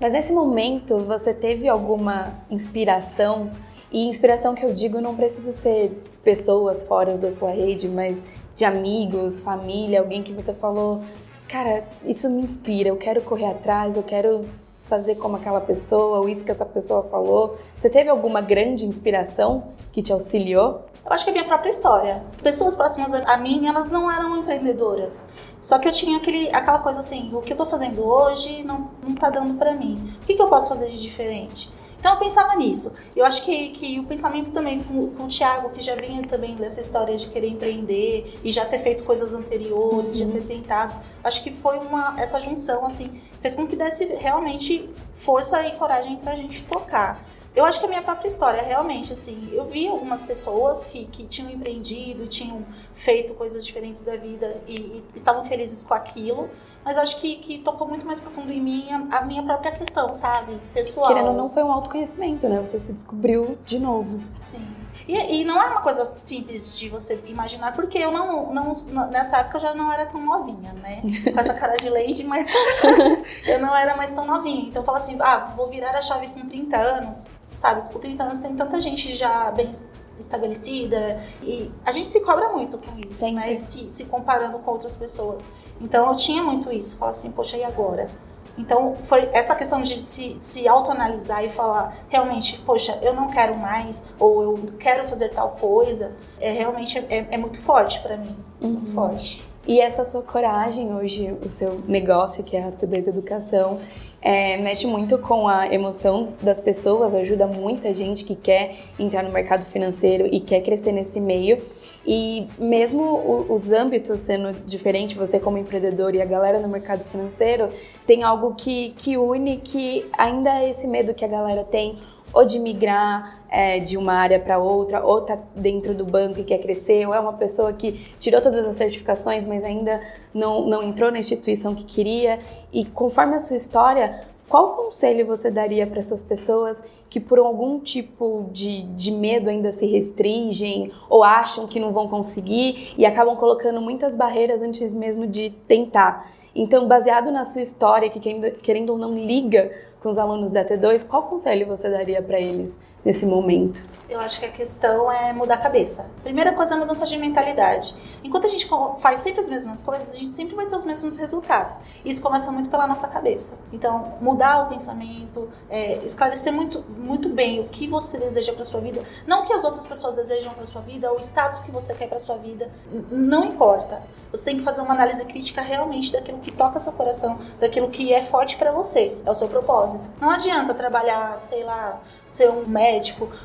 Mas 0.00 0.12
nesse 0.12 0.32
momento, 0.32 1.00
você 1.00 1.34
teve 1.34 1.68
alguma 1.68 2.44
inspiração? 2.48 3.50
E 3.90 4.06
inspiração 4.06 4.54
que 4.54 4.64
eu 4.64 4.72
digo 4.72 5.00
não 5.00 5.16
precisa 5.16 5.50
ser 5.50 6.00
pessoas 6.22 6.84
fora 6.84 7.18
da 7.18 7.30
sua 7.30 7.50
rede, 7.50 7.88
mas 7.88 8.22
de 8.54 8.64
amigos, 8.64 9.40
família, 9.40 10.00
alguém 10.00 10.22
que 10.22 10.32
você 10.32 10.54
falou, 10.54 11.02
cara, 11.48 11.86
isso 12.04 12.30
me 12.30 12.42
inspira, 12.42 12.88
eu 12.88 12.96
quero 12.96 13.22
correr 13.22 13.46
atrás, 13.46 13.96
eu 13.96 14.02
quero 14.02 14.46
fazer 14.86 15.14
como 15.16 15.36
aquela 15.36 15.60
pessoa, 15.60 16.18
ou 16.18 16.28
isso 16.28 16.44
que 16.44 16.50
essa 16.50 16.66
pessoa 16.66 17.04
falou. 17.04 17.56
Você 17.76 17.88
teve 17.88 18.10
alguma 18.10 18.40
grande 18.40 18.86
inspiração 18.86 19.68
que 19.92 20.02
te 20.02 20.12
auxiliou? 20.12 20.84
Eu 21.04 21.12
acho 21.12 21.24
que 21.24 21.30
é 21.30 21.32
a 21.32 21.34
minha 21.34 21.46
própria 21.46 21.70
história. 21.70 22.24
Pessoas 22.42 22.74
próximas 22.74 23.12
a 23.12 23.36
mim, 23.36 23.66
elas 23.66 23.88
não 23.88 24.10
eram 24.10 24.36
empreendedoras. 24.38 25.26
Só 25.60 25.78
que 25.78 25.88
eu 25.88 25.92
tinha 25.92 26.16
aquele, 26.16 26.48
aquela 26.48 26.78
coisa 26.78 27.00
assim, 27.00 27.34
o 27.34 27.42
que 27.42 27.52
eu 27.52 27.56
tô 27.56 27.66
fazendo 27.66 28.02
hoje 28.04 28.62
não, 28.62 28.90
não 29.02 29.14
tá 29.14 29.30
dando 29.30 29.54
para 29.54 29.74
mim. 29.74 30.02
O 30.22 30.26
que, 30.26 30.34
que 30.34 30.42
eu 30.42 30.48
posso 30.48 30.70
fazer 30.70 30.86
de 30.86 31.00
diferente? 31.00 31.70
Então 32.04 32.12
eu 32.12 32.18
pensava 32.18 32.54
nisso. 32.56 32.92
Eu 33.16 33.24
acho 33.24 33.42
que, 33.42 33.70
que 33.70 33.98
o 33.98 34.04
pensamento 34.04 34.52
também 34.52 34.82
com, 34.82 35.08
com 35.12 35.24
o 35.24 35.26
Thiago, 35.26 35.70
que 35.70 35.80
já 35.80 35.94
vinha 35.94 36.20
também 36.28 36.54
dessa 36.54 36.78
história 36.78 37.16
de 37.16 37.28
querer 37.28 37.48
empreender 37.48 38.40
e 38.44 38.52
já 38.52 38.62
ter 38.66 38.78
feito 38.78 39.04
coisas 39.04 39.32
anteriores, 39.32 40.16
uhum. 40.16 40.26
já 40.26 40.32
ter 40.32 40.42
tentado, 40.42 40.94
acho 41.24 41.42
que 41.42 41.50
foi 41.50 41.78
uma 41.78 42.14
essa 42.18 42.38
junção 42.38 42.84
assim, 42.84 43.10
fez 43.40 43.54
com 43.54 43.66
que 43.66 43.74
desse 43.74 44.04
realmente 44.04 44.86
força 45.14 45.66
e 45.66 45.72
coragem 45.76 46.18
pra 46.18 46.36
gente 46.36 46.62
tocar. 46.64 47.24
Eu 47.54 47.64
acho 47.64 47.78
que 47.78 47.86
a 47.86 47.88
minha 47.88 48.02
própria 48.02 48.26
história, 48.26 48.60
realmente, 48.60 49.12
assim, 49.12 49.48
eu 49.52 49.62
vi 49.64 49.86
algumas 49.86 50.22
pessoas 50.24 50.84
que, 50.84 51.06
que 51.06 51.24
tinham 51.26 51.50
empreendido, 51.50 52.26
tinham 52.26 52.64
feito 52.92 53.32
coisas 53.34 53.64
diferentes 53.64 54.02
da 54.02 54.16
vida 54.16 54.62
e, 54.66 54.76
e 54.76 55.04
estavam 55.14 55.44
felizes 55.44 55.84
com 55.84 55.94
aquilo, 55.94 56.50
mas 56.84 56.98
acho 56.98 57.20
que, 57.20 57.36
que 57.36 57.58
tocou 57.58 57.86
muito 57.86 58.04
mais 58.04 58.18
profundo 58.18 58.52
em 58.52 58.60
mim 58.60 58.86
a, 58.90 59.18
a, 59.18 59.24
minha 59.24 59.42
própria 59.42 59.70
questão, 59.70 60.12
sabe? 60.12 60.60
Pessoal. 60.72 61.14
Querendo 61.14 61.32
não, 61.32 61.48
foi 61.48 61.62
um 61.62 61.70
autoconhecimento, 61.70 62.48
né? 62.48 62.58
Você 62.58 62.80
se 62.80 62.92
descobriu 62.92 63.56
de 63.64 63.78
novo. 63.78 64.20
Sim. 64.40 64.84
E, 65.08 65.40
e 65.40 65.44
não 65.44 65.60
é 65.60 65.66
uma 65.66 65.80
coisa 65.80 66.04
simples 66.12 66.78
de 66.78 66.88
você 66.88 67.20
imaginar, 67.26 67.74
porque 67.74 67.98
eu 67.98 68.10
não, 68.10 68.52
não. 68.52 68.72
Nessa 69.10 69.38
época 69.38 69.56
eu 69.56 69.60
já 69.60 69.74
não 69.74 69.92
era 69.92 70.06
tão 70.06 70.20
novinha, 70.20 70.72
né? 70.74 71.02
Com 71.32 71.38
essa 71.38 71.54
cara 71.54 71.76
de 71.76 71.88
lady, 71.88 72.24
mas 72.24 72.48
eu 73.44 73.60
não 73.60 73.74
era 73.76 73.96
mais 73.96 74.12
tão 74.12 74.26
novinha. 74.26 74.68
Então 74.68 74.82
eu 74.82 74.86
falo 74.86 74.98
assim, 74.98 75.16
ah, 75.20 75.52
vou 75.56 75.68
virar 75.68 75.90
a 75.90 76.02
chave 76.02 76.28
com 76.28 76.46
30 76.46 76.76
anos, 76.76 77.40
sabe? 77.54 77.92
Com 77.92 77.98
30 77.98 78.22
anos 78.22 78.38
tem 78.38 78.54
tanta 78.54 78.80
gente 78.80 79.14
já 79.14 79.50
bem 79.50 79.70
estabelecida 80.18 81.18
e 81.42 81.70
a 81.84 81.92
gente 81.92 82.06
se 82.06 82.20
cobra 82.20 82.48
muito 82.50 82.78
com 82.78 82.98
isso, 82.98 83.24
Sim. 83.24 83.34
né? 83.34 83.54
Se, 83.56 83.88
se 83.90 84.04
comparando 84.04 84.58
com 84.58 84.70
outras 84.70 84.96
pessoas. 84.96 85.46
Então 85.80 86.08
eu 86.08 86.16
tinha 86.16 86.42
muito 86.42 86.72
isso, 86.72 86.96
falar 86.96 87.10
assim, 87.10 87.30
poxa, 87.30 87.56
e 87.56 87.64
agora? 87.64 88.10
Então, 88.56 88.96
foi 89.00 89.28
essa 89.32 89.54
questão 89.56 89.82
de 89.82 89.96
se, 89.96 90.36
se 90.40 90.68
autoanalisar 90.68 91.44
e 91.44 91.48
falar, 91.48 91.92
realmente, 92.08 92.60
poxa, 92.60 92.96
eu 93.02 93.12
não 93.12 93.28
quero 93.28 93.56
mais, 93.56 94.14
ou 94.18 94.42
eu 94.42 94.58
quero 94.78 95.04
fazer 95.04 95.30
tal 95.30 95.50
coisa, 95.56 96.14
é 96.40 96.52
realmente 96.52 96.98
é, 96.98 97.34
é 97.34 97.36
muito 97.36 97.58
forte 97.58 98.00
para 98.00 98.16
mim. 98.16 98.36
Uhum. 98.60 98.70
Muito 98.74 98.92
forte. 98.92 99.44
E 99.66 99.80
essa 99.80 100.04
sua 100.04 100.20
coragem 100.20 100.94
hoje, 100.94 101.34
o 101.42 101.48
seu 101.48 101.74
negócio, 101.88 102.44
que 102.44 102.54
é 102.54 102.64
a 102.64 102.70
T2 102.70 103.08
Educação, 103.08 103.80
é, 104.20 104.58
mexe 104.58 104.86
muito 104.86 105.16
com 105.18 105.48
a 105.48 105.72
emoção 105.72 106.34
das 106.42 106.60
pessoas, 106.60 107.14
ajuda 107.14 107.46
muita 107.46 107.94
gente 107.94 108.24
que 108.24 108.36
quer 108.36 108.76
entrar 108.98 109.22
no 109.22 109.30
mercado 109.30 109.64
financeiro 109.64 110.28
e 110.30 110.38
quer 110.38 110.60
crescer 110.60 110.92
nesse 110.92 111.18
meio. 111.18 111.62
E 112.06 112.46
mesmo 112.58 113.46
os 113.48 113.72
âmbitos 113.72 114.20
sendo 114.20 114.52
diferentes, 114.66 115.16
você 115.16 115.40
como 115.40 115.56
empreendedor 115.56 116.14
e 116.14 116.20
a 116.20 116.26
galera 116.26 116.60
no 116.60 116.68
mercado 116.68 117.02
financeiro, 117.02 117.70
tem 118.06 118.22
algo 118.22 118.54
que, 118.54 118.90
que 118.90 119.16
une 119.16 119.56
que 119.56 120.06
ainda 120.12 120.60
é 120.60 120.68
esse 120.68 120.86
medo 120.86 121.14
que 121.14 121.24
a 121.24 121.28
galera 121.28 121.64
tem 121.64 121.98
ou 122.34 122.44
de 122.44 122.58
migrar 122.58 123.40
é, 123.48 123.78
de 123.78 123.96
uma 123.96 124.14
área 124.14 124.40
para 124.40 124.58
outra, 124.58 125.04
ou 125.04 125.20
tá 125.20 125.38
dentro 125.54 125.94
do 125.94 126.04
banco 126.04 126.40
e 126.40 126.44
quer 126.44 126.58
crescer, 126.58 127.06
ou 127.06 127.14
é 127.14 127.20
uma 127.20 127.34
pessoa 127.34 127.72
que 127.72 127.92
tirou 128.18 128.42
todas 128.42 128.66
as 128.66 128.76
certificações, 128.76 129.46
mas 129.46 129.62
ainda 129.62 130.00
não, 130.34 130.66
não 130.66 130.82
entrou 130.82 131.12
na 131.12 131.18
instituição 131.18 131.74
que 131.74 131.84
queria. 131.84 132.40
E 132.72 132.84
conforme 132.84 133.36
a 133.36 133.38
sua 133.38 133.56
história, 133.56 134.26
qual 134.48 134.76
conselho 134.76 135.24
você 135.24 135.50
daria 135.50 135.86
para 135.86 136.00
essas 136.00 136.22
pessoas 136.22 136.82
que, 137.08 137.20
por 137.20 137.38
algum 137.38 137.78
tipo 137.78 138.48
de, 138.52 138.82
de 138.82 139.12
medo, 139.12 139.48
ainda 139.48 139.72
se 139.72 139.86
restringem 139.86 140.90
ou 141.08 141.22
acham 141.22 141.66
que 141.66 141.80
não 141.80 141.92
vão 141.92 142.08
conseguir 142.08 142.92
e 142.98 143.06
acabam 143.06 143.36
colocando 143.36 143.80
muitas 143.80 144.16
barreiras 144.16 144.60
antes 144.60 144.92
mesmo 144.92 145.26
de 145.26 145.50
tentar? 145.66 146.28
Então, 146.54 146.86
baseado 146.86 147.32
na 147.32 147.44
sua 147.44 147.62
história, 147.62 148.10
que 148.10 148.20
querendo, 148.20 148.50
querendo 148.58 148.90
ou 148.90 148.98
não 148.98 149.16
liga 149.16 149.72
com 150.04 150.10
os 150.10 150.18
alunos 150.18 150.50
da 150.50 150.62
T2, 150.62 151.06
qual 151.08 151.22
conselho 151.22 151.66
você 151.66 151.88
daria 151.88 152.20
para 152.20 152.38
eles 152.38 152.78
nesse 153.04 153.26
momento? 153.26 153.94
Eu 154.08 154.20
acho 154.20 154.38
que 154.38 154.46
a 154.46 154.50
questão 154.50 155.10
é 155.10 155.32
mudar 155.32 155.54
a 155.54 155.58
cabeça. 155.58 156.10
Primeira 156.22 156.52
coisa 156.52 156.74
é 156.74 156.76
a 156.76 156.80
mudança 156.80 157.06
de 157.06 157.16
mentalidade. 157.16 157.94
Enquanto 158.22 158.46
a 158.46 158.48
gente 158.48 158.68
faz 159.00 159.20
sempre 159.20 159.40
as 159.40 159.48
mesmas 159.48 159.82
coisas, 159.82 160.12
a 160.12 160.16
gente 160.16 160.30
sempre 160.30 160.54
vai 160.54 160.66
ter 160.66 160.76
os 160.76 160.84
mesmos 160.84 161.16
resultados. 161.16 161.80
Isso 162.04 162.20
começa 162.20 162.52
muito 162.52 162.68
pela 162.68 162.86
nossa 162.86 163.08
cabeça. 163.08 163.58
Então, 163.72 164.14
mudar 164.20 164.66
o 164.66 164.68
pensamento, 164.68 165.48
é, 165.70 166.04
esclarecer 166.04 166.52
muito, 166.52 166.84
muito 166.98 167.28
bem 167.30 167.60
o 167.60 167.68
que 167.68 167.88
você 167.88 168.18
deseja 168.18 168.52
para 168.52 168.64
sua 168.64 168.80
vida, 168.80 169.02
não 169.26 169.42
o 169.42 169.46
que 169.46 169.52
as 169.52 169.64
outras 169.64 169.86
pessoas 169.86 170.14
desejam 170.14 170.52
para 170.52 170.66
sua 170.66 170.82
vida, 170.82 171.12
o 171.12 171.18
status 171.18 171.60
que 171.60 171.70
você 171.70 171.94
quer 171.94 172.06
para 172.06 172.18
sua 172.18 172.36
vida, 172.36 172.70
não 173.10 173.44
importa. 173.44 174.04
Você 174.30 174.44
tem 174.44 174.56
que 174.56 174.62
fazer 174.62 174.82
uma 174.82 174.94
análise 174.94 175.24
crítica 175.24 175.62
realmente 175.62 176.12
daquilo 176.12 176.38
que 176.38 176.50
toca 176.50 176.78
seu 176.78 176.92
coração, 176.92 177.38
daquilo 177.58 177.88
que 177.88 178.12
é 178.12 178.20
forte 178.20 178.56
para 178.56 178.70
você, 178.72 179.16
é 179.24 179.30
o 179.30 179.34
seu 179.34 179.48
propósito. 179.48 180.10
Não 180.20 180.28
adianta 180.30 180.74
trabalhar, 180.74 181.40
sei 181.40 181.64
lá, 181.64 182.00
ser 182.26 182.50
um 182.50 182.66
médico, 182.66 182.93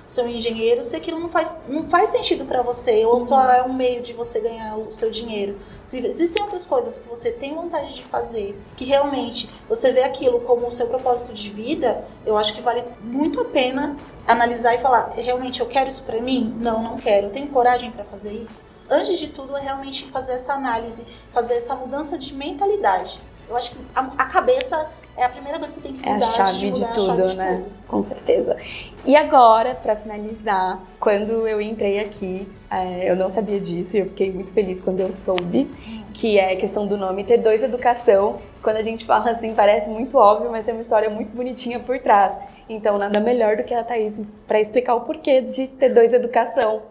ser 0.05 0.21
um 0.21 0.27
engenheiro 0.27 0.83
se 0.83 0.95
aquilo 0.95 1.19
não 1.19 1.29
faz, 1.29 1.61
não 1.67 1.83
faz 1.83 2.09
sentido 2.09 2.45
para 2.45 2.61
você 2.61 3.05
ou 3.05 3.19
só 3.19 3.35
uhum. 3.35 3.51
é 3.51 3.63
um 3.63 3.73
meio 3.73 4.01
de 4.01 4.13
você 4.13 4.39
ganhar 4.39 4.77
o 4.77 4.91
seu 4.91 5.09
dinheiro. 5.09 5.57
Se 5.83 6.05
existem 6.05 6.41
outras 6.41 6.65
coisas 6.65 6.97
que 6.97 7.07
você 7.07 7.31
tem 7.31 7.55
vontade 7.55 7.95
de 7.95 8.03
fazer, 8.03 8.57
que 8.75 8.85
realmente 8.85 9.49
você 9.67 9.91
vê 9.91 10.03
aquilo 10.03 10.41
como 10.41 10.67
o 10.67 10.71
seu 10.71 10.87
propósito 10.87 11.33
de 11.33 11.49
vida, 11.49 12.05
eu 12.25 12.37
acho 12.37 12.53
que 12.53 12.61
vale 12.61 12.83
muito 13.01 13.39
a 13.41 13.45
pena 13.45 13.95
analisar 14.27 14.75
e 14.75 14.77
falar, 14.77 15.09
realmente 15.15 15.59
eu 15.59 15.65
quero 15.65 15.89
isso 15.89 16.03
para 16.03 16.21
mim? 16.21 16.55
Não, 16.59 16.83
não 16.83 16.97
quero. 16.97 17.27
Eu 17.27 17.31
tenho 17.31 17.47
coragem 17.47 17.91
para 17.91 18.03
fazer 18.03 18.31
isso? 18.31 18.67
Antes 18.89 19.19
de 19.19 19.27
tudo 19.27 19.55
é 19.57 19.61
realmente 19.61 20.05
fazer 20.11 20.33
essa 20.33 20.53
análise, 20.53 21.05
fazer 21.31 21.55
essa 21.55 21.75
mudança 21.75 22.17
de 22.17 22.33
mentalidade. 22.33 23.21
Eu 23.47 23.55
acho 23.55 23.71
que 23.71 23.77
a, 23.95 24.01
a 24.01 24.25
cabeça 24.25 24.89
é 25.19 25.25
a 25.25 25.29
primeira 25.29 25.59
coisa 25.59 25.81
que 25.81 25.87
você 25.87 25.93
tem 25.93 26.01
que 26.01 26.09
mudar. 26.09 26.25
É 26.25 26.29
a 26.29 26.31
chave 26.31 26.71
de, 26.71 26.71
de 26.71 26.93
tudo, 26.93 27.05
chave 27.05 27.37
né? 27.37 27.55
De 27.55 27.63
tudo. 27.63 27.71
Com 27.87 28.01
certeza. 28.01 28.55
E 29.05 29.15
agora, 29.15 29.75
para 29.75 29.95
finalizar, 29.95 30.81
quando 30.99 31.45
eu 31.47 31.59
entrei 31.59 31.99
aqui, 31.99 32.47
é, 32.71 33.09
eu 33.09 33.15
não 33.15 33.29
sabia 33.29 33.59
disso 33.59 33.97
e 33.97 33.99
eu 33.99 34.05
fiquei 34.05 34.31
muito 34.31 34.53
feliz 34.53 34.79
quando 34.79 35.01
eu 35.01 35.11
soube, 35.11 35.69
que 36.13 36.39
é 36.39 36.53
a 36.53 36.55
questão 36.55 36.87
do 36.87 36.95
nome 36.95 37.23
T2 37.25 37.63
Educação. 37.63 38.37
Quando 38.61 38.77
a 38.77 38.81
gente 38.81 39.05
fala 39.05 39.31
assim, 39.31 39.53
parece 39.53 39.89
muito 39.89 40.17
óbvio, 40.17 40.49
mas 40.51 40.63
tem 40.63 40.73
uma 40.73 40.81
história 40.81 41.09
muito 41.09 41.35
bonitinha 41.35 41.79
por 41.79 41.99
trás. 41.99 42.37
Então, 42.69 42.97
nada 42.97 43.19
melhor 43.19 43.57
do 43.57 43.63
que 43.63 43.73
a 43.73 43.83
Thaís 43.83 44.31
para 44.47 44.61
explicar 44.61 44.95
o 44.95 45.01
porquê 45.01 45.41
de 45.41 45.67
T2 45.67 46.13
Educação. 46.13 46.83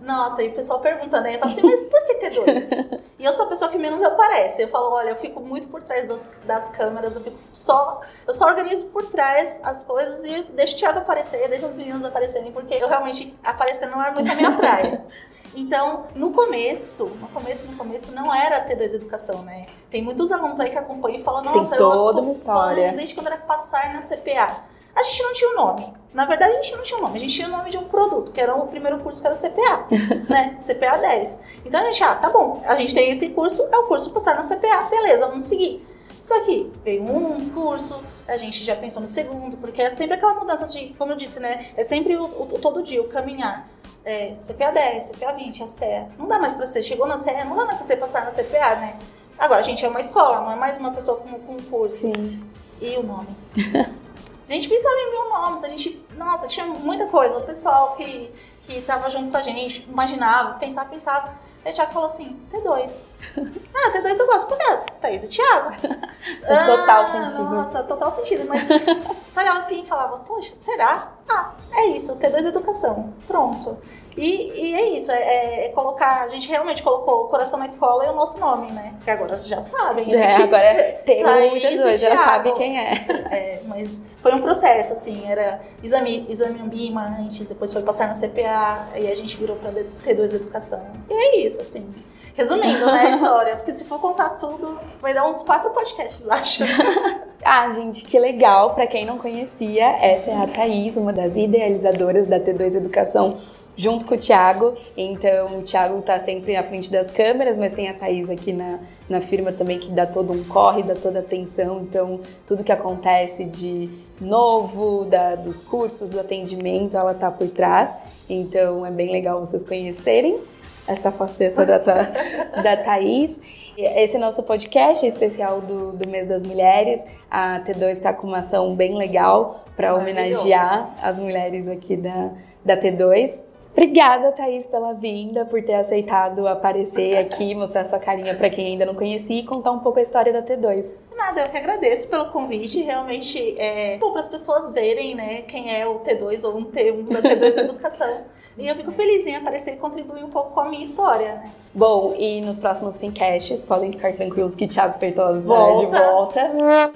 Nossa, 0.00 0.42
e 0.42 0.48
o 0.48 0.52
pessoal 0.52 0.80
pergunta, 0.80 1.20
né? 1.20 1.34
Eu 1.34 1.38
falo 1.38 1.52
assim, 1.52 1.62
mas 1.62 1.84
por 1.84 2.02
que 2.04 2.14
T2? 2.14 3.00
e 3.18 3.24
eu 3.24 3.32
sou 3.32 3.46
a 3.46 3.48
pessoa 3.48 3.70
que 3.70 3.78
menos 3.78 4.02
aparece. 4.02 4.62
Eu 4.62 4.68
falo, 4.68 4.90
olha, 4.92 5.10
eu 5.10 5.16
fico 5.16 5.40
muito 5.40 5.68
por 5.68 5.82
trás 5.82 6.06
das, 6.06 6.30
das 6.44 6.68
câmeras, 6.70 7.16
eu 7.16 7.22
fico 7.22 7.36
só. 7.52 8.00
Eu 8.26 8.32
só 8.32 8.46
organizo 8.46 8.86
por 8.86 9.06
trás 9.06 9.60
as 9.62 9.84
coisas 9.84 10.24
e 10.24 10.42
deixo 10.54 10.74
o 10.74 10.78
Thiago 10.78 10.98
aparecer, 10.98 11.48
deixo 11.48 11.64
as 11.64 11.74
meninas 11.74 12.04
aparecerem, 12.04 12.52
porque 12.52 12.74
eu 12.74 12.88
realmente 12.88 13.36
aparecer 13.42 13.86
não 13.86 14.02
é 14.02 14.10
muito 14.10 14.30
a 14.30 14.34
minha 14.34 14.56
praia. 14.56 15.04
Então, 15.58 16.04
no 16.14 16.34
começo, 16.34 17.06
no 17.18 17.28
começo, 17.28 17.66
no 17.66 17.78
começo, 17.78 18.14
não 18.14 18.32
era 18.32 18.62
T2 18.66 18.96
Educação, 18.96 19.42
né? 19.42 19.66
Tem 19.88 20.02
muitos 20.02 20.30
alunos 20.30 20.60
aí 20.60 20.68
que 20.68 20.76
acompanham 20.76 21.18
e 21.18 21.22
falam, 21.22 21.42
nossa, 21.44 21.70
Tem 21.70 21.78
toda 21.78 22.20
eu 22.20 22.24
uma 22.24 22.32
história. 22.32 22.92
desde 22.92 23.14
quando 23.14 23.28
era 23.28 23.38
passar 23.38 23.90
na 23.94 24.02
CPA. 24.02 24.60
A 24.96 25.02
gente 25.02 25.22
não 25.22 25.32
tinha 25.32 25.50
o 25.50 25.52
um 25.52 25.56
nome. 25.56 25.94
Na 26.14 26.24
verdade, 26.24 26.52
a 26.52 26.62
gente 26.62 26.74
não 26.74 26.82
tinha 26.82 26.96
o 26.96 27.00
um 27.00 27.04
nome. 27.04 27.18
A 27.18 27.20
gente 27.20 27.34
tinha 27.34 27.46
o 27.46 27.50
nome 27.50 27.68
de 27.68 27.76
um 27.76 27.84
produto, 27.84 28.32
que 28.32 28.40
era 28.40 28.54
o 28.56 28.66
primeiro 28.66 28.98
curso, 29.00 29.20
que 29.20 29.26
era 29.26 29.36
o 29.36 29.38
CPA, 29.38 29.86
né? 30.30 30.56
CPA 30.58 30.96
10. 30.96 31.38
Então 31.66 31.78
a 31.78 31.84
gente, 31.84 32.02
ah, 32.02 32.14
tá 32.14 32.30
bom, 32.30 32.62
a 32.64 32.74
gente 32.76 32.94
tem 32.94 33.10
esse 33.10 33.28
curso, 33.28 33.62
é 33.70 33.76
o 33.76 33.84
curso 33.84 34.10
passar 34.10 34.34
na 34.34 34.42
CPA, 34.42 34.84
beleza, 34.90 35.26
vamos 35.26 35.44
seguir. 35.44 35.86
Só 36.18 36.40
que 36.40 36.72
veio 36.82 37.02
um 37.02 37.50
curso, 37.50 38.02
a 38.26 38.38
gente 38.38 38.64
já 38.64 38.74
pensou 38.74 39.02
no 39.02 39.06
segundo, 39.06 39.58
porque 39.58 39.82
é 39.82 39.90
sempre 39.90 40.14
aquela 40.14 40.32
mudança 40.32 40.66
de, 40.66 40.94
como 40.94 41.12
eu 41.12 41.16
disse, 41.16 41.38
né? 41.40 41.66
É 41.76 41.84
sempre 41.84 42.16
o, 42.16 42.24
o 42.24 42.46
todo 42.58 42.82
dia, 42.82 43.02
o 43.02 43.04
caminhar. 43.04 43.68
é, 44.02 44.36
CPA 44.40 44.70
10, 44.70 45.10
CPA 45.10 45.32
20, 45.34 45.62
a 45.62 45.66
CEA. 45.66 46.08
Não 46.18 46.26
dá 46.26 46.38
mais 46.38 46.54
pra 46.54 46.64
você, 46.64 46.82
chegou 46.82 47.06
na 47.06 47.18
CEA, 47.18 47.44
não 47.44 47.54
dá 47.54 47.66
mais 47.66 47.76
pra 47.76 47.86
você 47.86 47.96
passar 47.96 48.24
na 48.24 48.30
CPA, 48.30 48.76
né? 48.76 48.98
Agora, 49.38 49.60
a 49.60 49.62
gente 49.62 49.84
é 49.84 49.88
uma 49.88 50.00
escola, 50.00 50.40
não 50.40 50.52
é 50.52 50.56
mais 50.56 50.78
uma 50.78 50.90
pessoa 50.92 51.18
com 51.18 51.52
um 51.52 51.60
curso. 51.64 51.98
Sim. 51.98 52.42
E 52.80 52.96
o 52.96 53.02
nome? 53.02 53.36
a 54.48 54.52
gente 54.52 54.68
pensava 54.68 54.94
em 54.94 55.10
mil 55.10 55.28
nomes, 55.28 55.64
a 55.64 55.68
gente, 55.68 56.06
nossa, 56.16 56.46
tinha 56.46 56.64
muita 56.66 57.06
coisa. 57.08 57.38
O 57.38 57.42
pessoal 57.42 57.96
que, 57.96 58.32
que 58.60 58.80
tava 58.82 59.10
junto 59.10 59.30
com 59.30 59.36
a 59.36 59.42
gente 59.42 59.86
imaginava, 59.88 60.54
pensava, 60.54 60.88
pensava. 60.88 61.34
Aí 61.64 61.72
o 61.72 61.74
Thiago 61.74 61.92
falou 61.92 62.08
assim: 62.08 62.40
T2. 62.50 63.02
ah, 63.74 63.90
T2 63.90 64.18
eu 64.18 64.26
gosto. 64.26 64.46
Por 64.46 64.56
quê? 64.56 64.92
Thaís 65.00 65.24
e 65.24 65.28
Thiago. 65.30 65.70
Total 66.66 67.02
ah, 67.02 67.12
sentido. 67.12 67.50
Nossa, 67.50 67.82
total 67.82 68.10
sentido. 68.10 68.44
Mas 68.48 68.68
você 69.28 69.40
olhava 69.40 69.58
assim 69.58 69.82
e 69.82 69.86
falava: 69.86 70.18
Poxa, 70.20 70.54
será? 70.54 71.12
Ah, 71.28 71.54
é 71.74 71.86
isso, 71.88 72.16
T2 72.16 72.46
Educação. 72.46 73.12
Pronto. 73.26 73.78
E, 74.16 74.70
e 74.70 74.74
é 74.74 74.88
isso, 74.96 75.12
é, 75.12 75.18
é, 75.18 75.66
é 75.66 75.68
colocar. 75.70 76.22
A 76.22 76.28
gente 76.28 76.48
realmente 76.48 76.82
colocou 76.82 77.24
o 77.24 77.24
coração 77.26 77.58
na 77.58 77.66
escola 77.66 78.06
e 78.06 78.08
o 78.08 78.14
nosso 78.14 78.40
nome, 78.40 78.70
né? 78.72 78.94
Porque 78.96 79.10
agora 79.10 79.34
vocês 79.34 79.48
já 79.48 79.60
sabem. 79.60 80.06
né, 80.06 80.32
É, 80.32 80.36
que 80.36 80.42
agora 80.42 80.92
tem 81.04 81.20
e 81.20 81.60
T2, 81.60 81.96
já 81.96 82.16
sabe 82.16 82.52
quem 82.52 82.78
é. 82.78 82.92
É, 83.30 83.62
mas 83.66 84.02
foi 84.22 84.32
um 84.32 84.40
processo, 84.40 84.94
assim, 84.94 85.22
era 85.30 85.60
exame, 85.82 86.24
exame 86.30 86.60
Ambima 86.62 87.02
antes, 87.20 87.48
depois 87.48 87.72
foi 87.72 87.82
passar 87.82 88.08
na 88.08 88.14
CPA, 88.14 88.88
e 88.94 89.06
a 89.10 89.14
gente 89.14 89.36
virou 89.36 89.56
pra 89.56 89.70
T2 89.70 90.34
Educação. 90.34 90.86
E 91.10 91.12
é 91.12 91.46
isso, 91.46 91.60
assim. 91.60 91.94
Resumindo, 92.34 92.86
né, 92.86 93.06
a 93.06 93.08
história, 93.16 93.56
porque 93.56 93.72
se 93.72 93.84
for 93.84 94.00
contar 94.00 94.30
tudo, 94.30 94.80
vai 95.00 95.12
dar 95.12 95.26
uns 95.26 95.42
quatro 95.42 95.70
podcasts, 95.70 96.26
acho. 96.28 96.64
Ah, 97.44 97.68
gente, 97.70 98.04
que 98.04 98.18
legal! 98.18 98.74
Pra 98.74 98.86
quem 98.86 99.04
não 99.04 99.18
conhecia, 99.18 99.84
essa 100.00 100.30
é 100.30 100.36
a 100.36 100.46
Thaís, 100.46 100.96
uma 100.96 101.12
das 101.12 101.36
idealizadoras 101.36 102.26
da 102.26 102.40
T2 102.40 102.76
Educação, 102.76 103.38
junto 103.76 104.06
com 104.06 104.14
o 104.14 104.18
Thiago. 104.18 104.74
Então, 104.96 105.58
o 105.58 105.62
Thiago 105.62 106.00
tá 106.02 106.18
sempre 106.18 106.56
à 106.56 106.64
frente 106.64 106.90
das 106.90 107.10
câmeras, 107.10 107.56
mas 107.56 107.72
tem 107.72 107.88
a 107.88 107.94
Thaís 107.94 108.28
aqui 108.30 108.52
na, 108.52 108.80
na 109.08 109.20
firma 109.20 109.52
também 109.52 109.78
que 109.78 109.90
dá 109.90 110.06
todo 110.06 110.32
um 110.32 110.42
corre, 110.44 110.82
dá 110.82 110.94
toda 110.94 111.18
a 111.18 111.22
atenção. 111.22 111.82
Então, 111.82 112.20
tudo 112.46 112.64
que 112.64 112.72
acontece 112.72 113.44
de 113.44 113.88
novo, 114.20 115.04
da, 115.04 115.34
dos 115.34 115.60
cursos, 115.60 116.10
do 116.10 116.18
atendimento, 116.18 116.96
ela 116.96 117.14
tá 117.14 117.30
por 117.30 117.48
trás. 117.48 117.94
Então, 118.28 118.84
é 118.84 118.90
bem 118.90 119.12
legal 119.12 119.38
vocês 119.40 119.62
conhecerem 119.62 120.38
essa 120.86 121.12
faceta 121.12 121.66
da, 121.66 121.78
da 122.62 122.76
Thaís. 122.76 123.38
Esse 123.78 124.16
nosso 124.16 124.42
podcast 124.42 125.04
é 125.04 125.08
especial 125.08 125.60
do, 125.60 125.92
do 125.92 126.08
mês 126.08 126.26
das 126.26 126.42
mulheres. 126.42 127.02
A 127.30 127.60
T2 127.60 127.92
está 127.92 128.12
com 128.12 128.26
uma 128.26 128.38
ação 128.38 128.74
bem 128.74 128.96
legal 128.96 129.64
para 129.76 129.94
homenagear 129.94 130.96
as 131.02 131.18
mulheres 131.18 131.68
aqui 131.68 131.94
da, 131.94 132.30
da 132.64 132.74
T2. 132.74 133.44
Obrigada, 133.72 134.32
Thaís, 134.32 134.66
pela 134.66 134.94
vinda, 134.94 135.44
por 135.44 135.60
ter 135.62 135.74
aceitado 135.74 136.48
aparecer 136.48 137.18
aqui, 137.18 137.54
mostrar 137.54 137.84
sua 137.84 137.98
carinha 137.98 138.34
para 138.34 138.48
quem 138.48 138.68
ainda 138.68 138.86
não 138.86 138.94
conhecia 138.94 139.40
e 139.40 139.44
contar 139.44 139.72
um 139.72 139.80
pouco 139.80 139.98
a 139.98 140.02
história 140.02 140.32
da 140.32 140.40
T2. 140.40 140.96
Nada, 141.16 141.42
eu 141.42 141.48
que 141.48 141.56
agradeço 141.56 142.08
pelo 142.08 142.26
convite. 142.26 142.82
Realmente 142.82 143.58
é 143.58 143.96
bom 143.96 144.10
para 144.10 144.20
as 144.20 144.28
pessoas 144.28 144.70
verem, 144.70 145.14
né, 145.14 145.42
quem 145.42 145.74
é 145.74 145.86
o 145.86 146.00
T2 146.00 146.44
ou 146.44 146.58
um 146.58 146.64
T1 146.64 147.08
da 147.08 147.22
T2 147.22 147.58
Educação. 147.58 148.20
E 148.58 148.68
eu 148.68 148.74
fico 148.74 148.92
feliz 148.92 149.26
em 149.26 149.34
aparecer 149.34 149.74
e 149.74 149.76
contribuir 149.76 150.22
um 150.24 150.28
pouco 150.28 150.52
com 150.52 150.60
a 150.60 150.68
minha 150.68 150.82
história, 150.82 151.34
né? 151.34 151.50
Bom, 151.74 152.14
e 152.18 152.40
nos 152.40 152.58
próximos 152.58 152.98
Fincasts, 152.98 153.62
podem 153.62 153.92
ficar 153.92 154.12
tranquilos 154.12 154.54
que 154.54 154.66
Thiago 154.66 154.98
Pertosa 154.98 155.40
estará 155.40 155.76
de 155.78 155.86
Volta. 155.86 156.48
volta. 156.48 156.92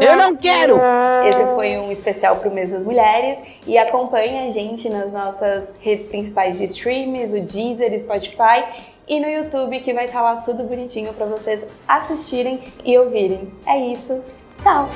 Eu 0.00 0.16
não 0.16 0.36
quero! 0.36 0.78
Esse 1.26 1.44
foi 1.54 1.76
um 1.78 1.90
especial 1.90 2.36
pro 2.36 2.50
mês 2.50 2.70
das 2.70 2.84
mulheres 2.84 3.38
e 3.66 3.76
acompanhe 3.78 4.46
a 4.46 4.50
gente 4.50 4.88
nas 4.88 5.12
nossas 5.12 5.70
redes 5.80 6.06
principais 6.06 6.58
de 6.58 6.64
streams, 6.64 7.38
o 7.38 7.40
Deezer, 7.42 7.98
Spotify 8.00 8.91
e 9.12 9.20
no 9.20 9.28
YouTube 9.28 9.78
que 9.80 9.92
vai 9.92 10.06
estar 10.06 10.22
lá 10.22 10.36
tudo 10.36 10.64
bonitinho 10.64 11.12
para 11.12 11.26
vocês 11.26 11.66
assistirem 11.86 12.60
e 12.82 12.96
ouvirem. 12.96 13.52
É 13.66 13.78
isso. 13.78 14.22
Tchau. 14.58 14.88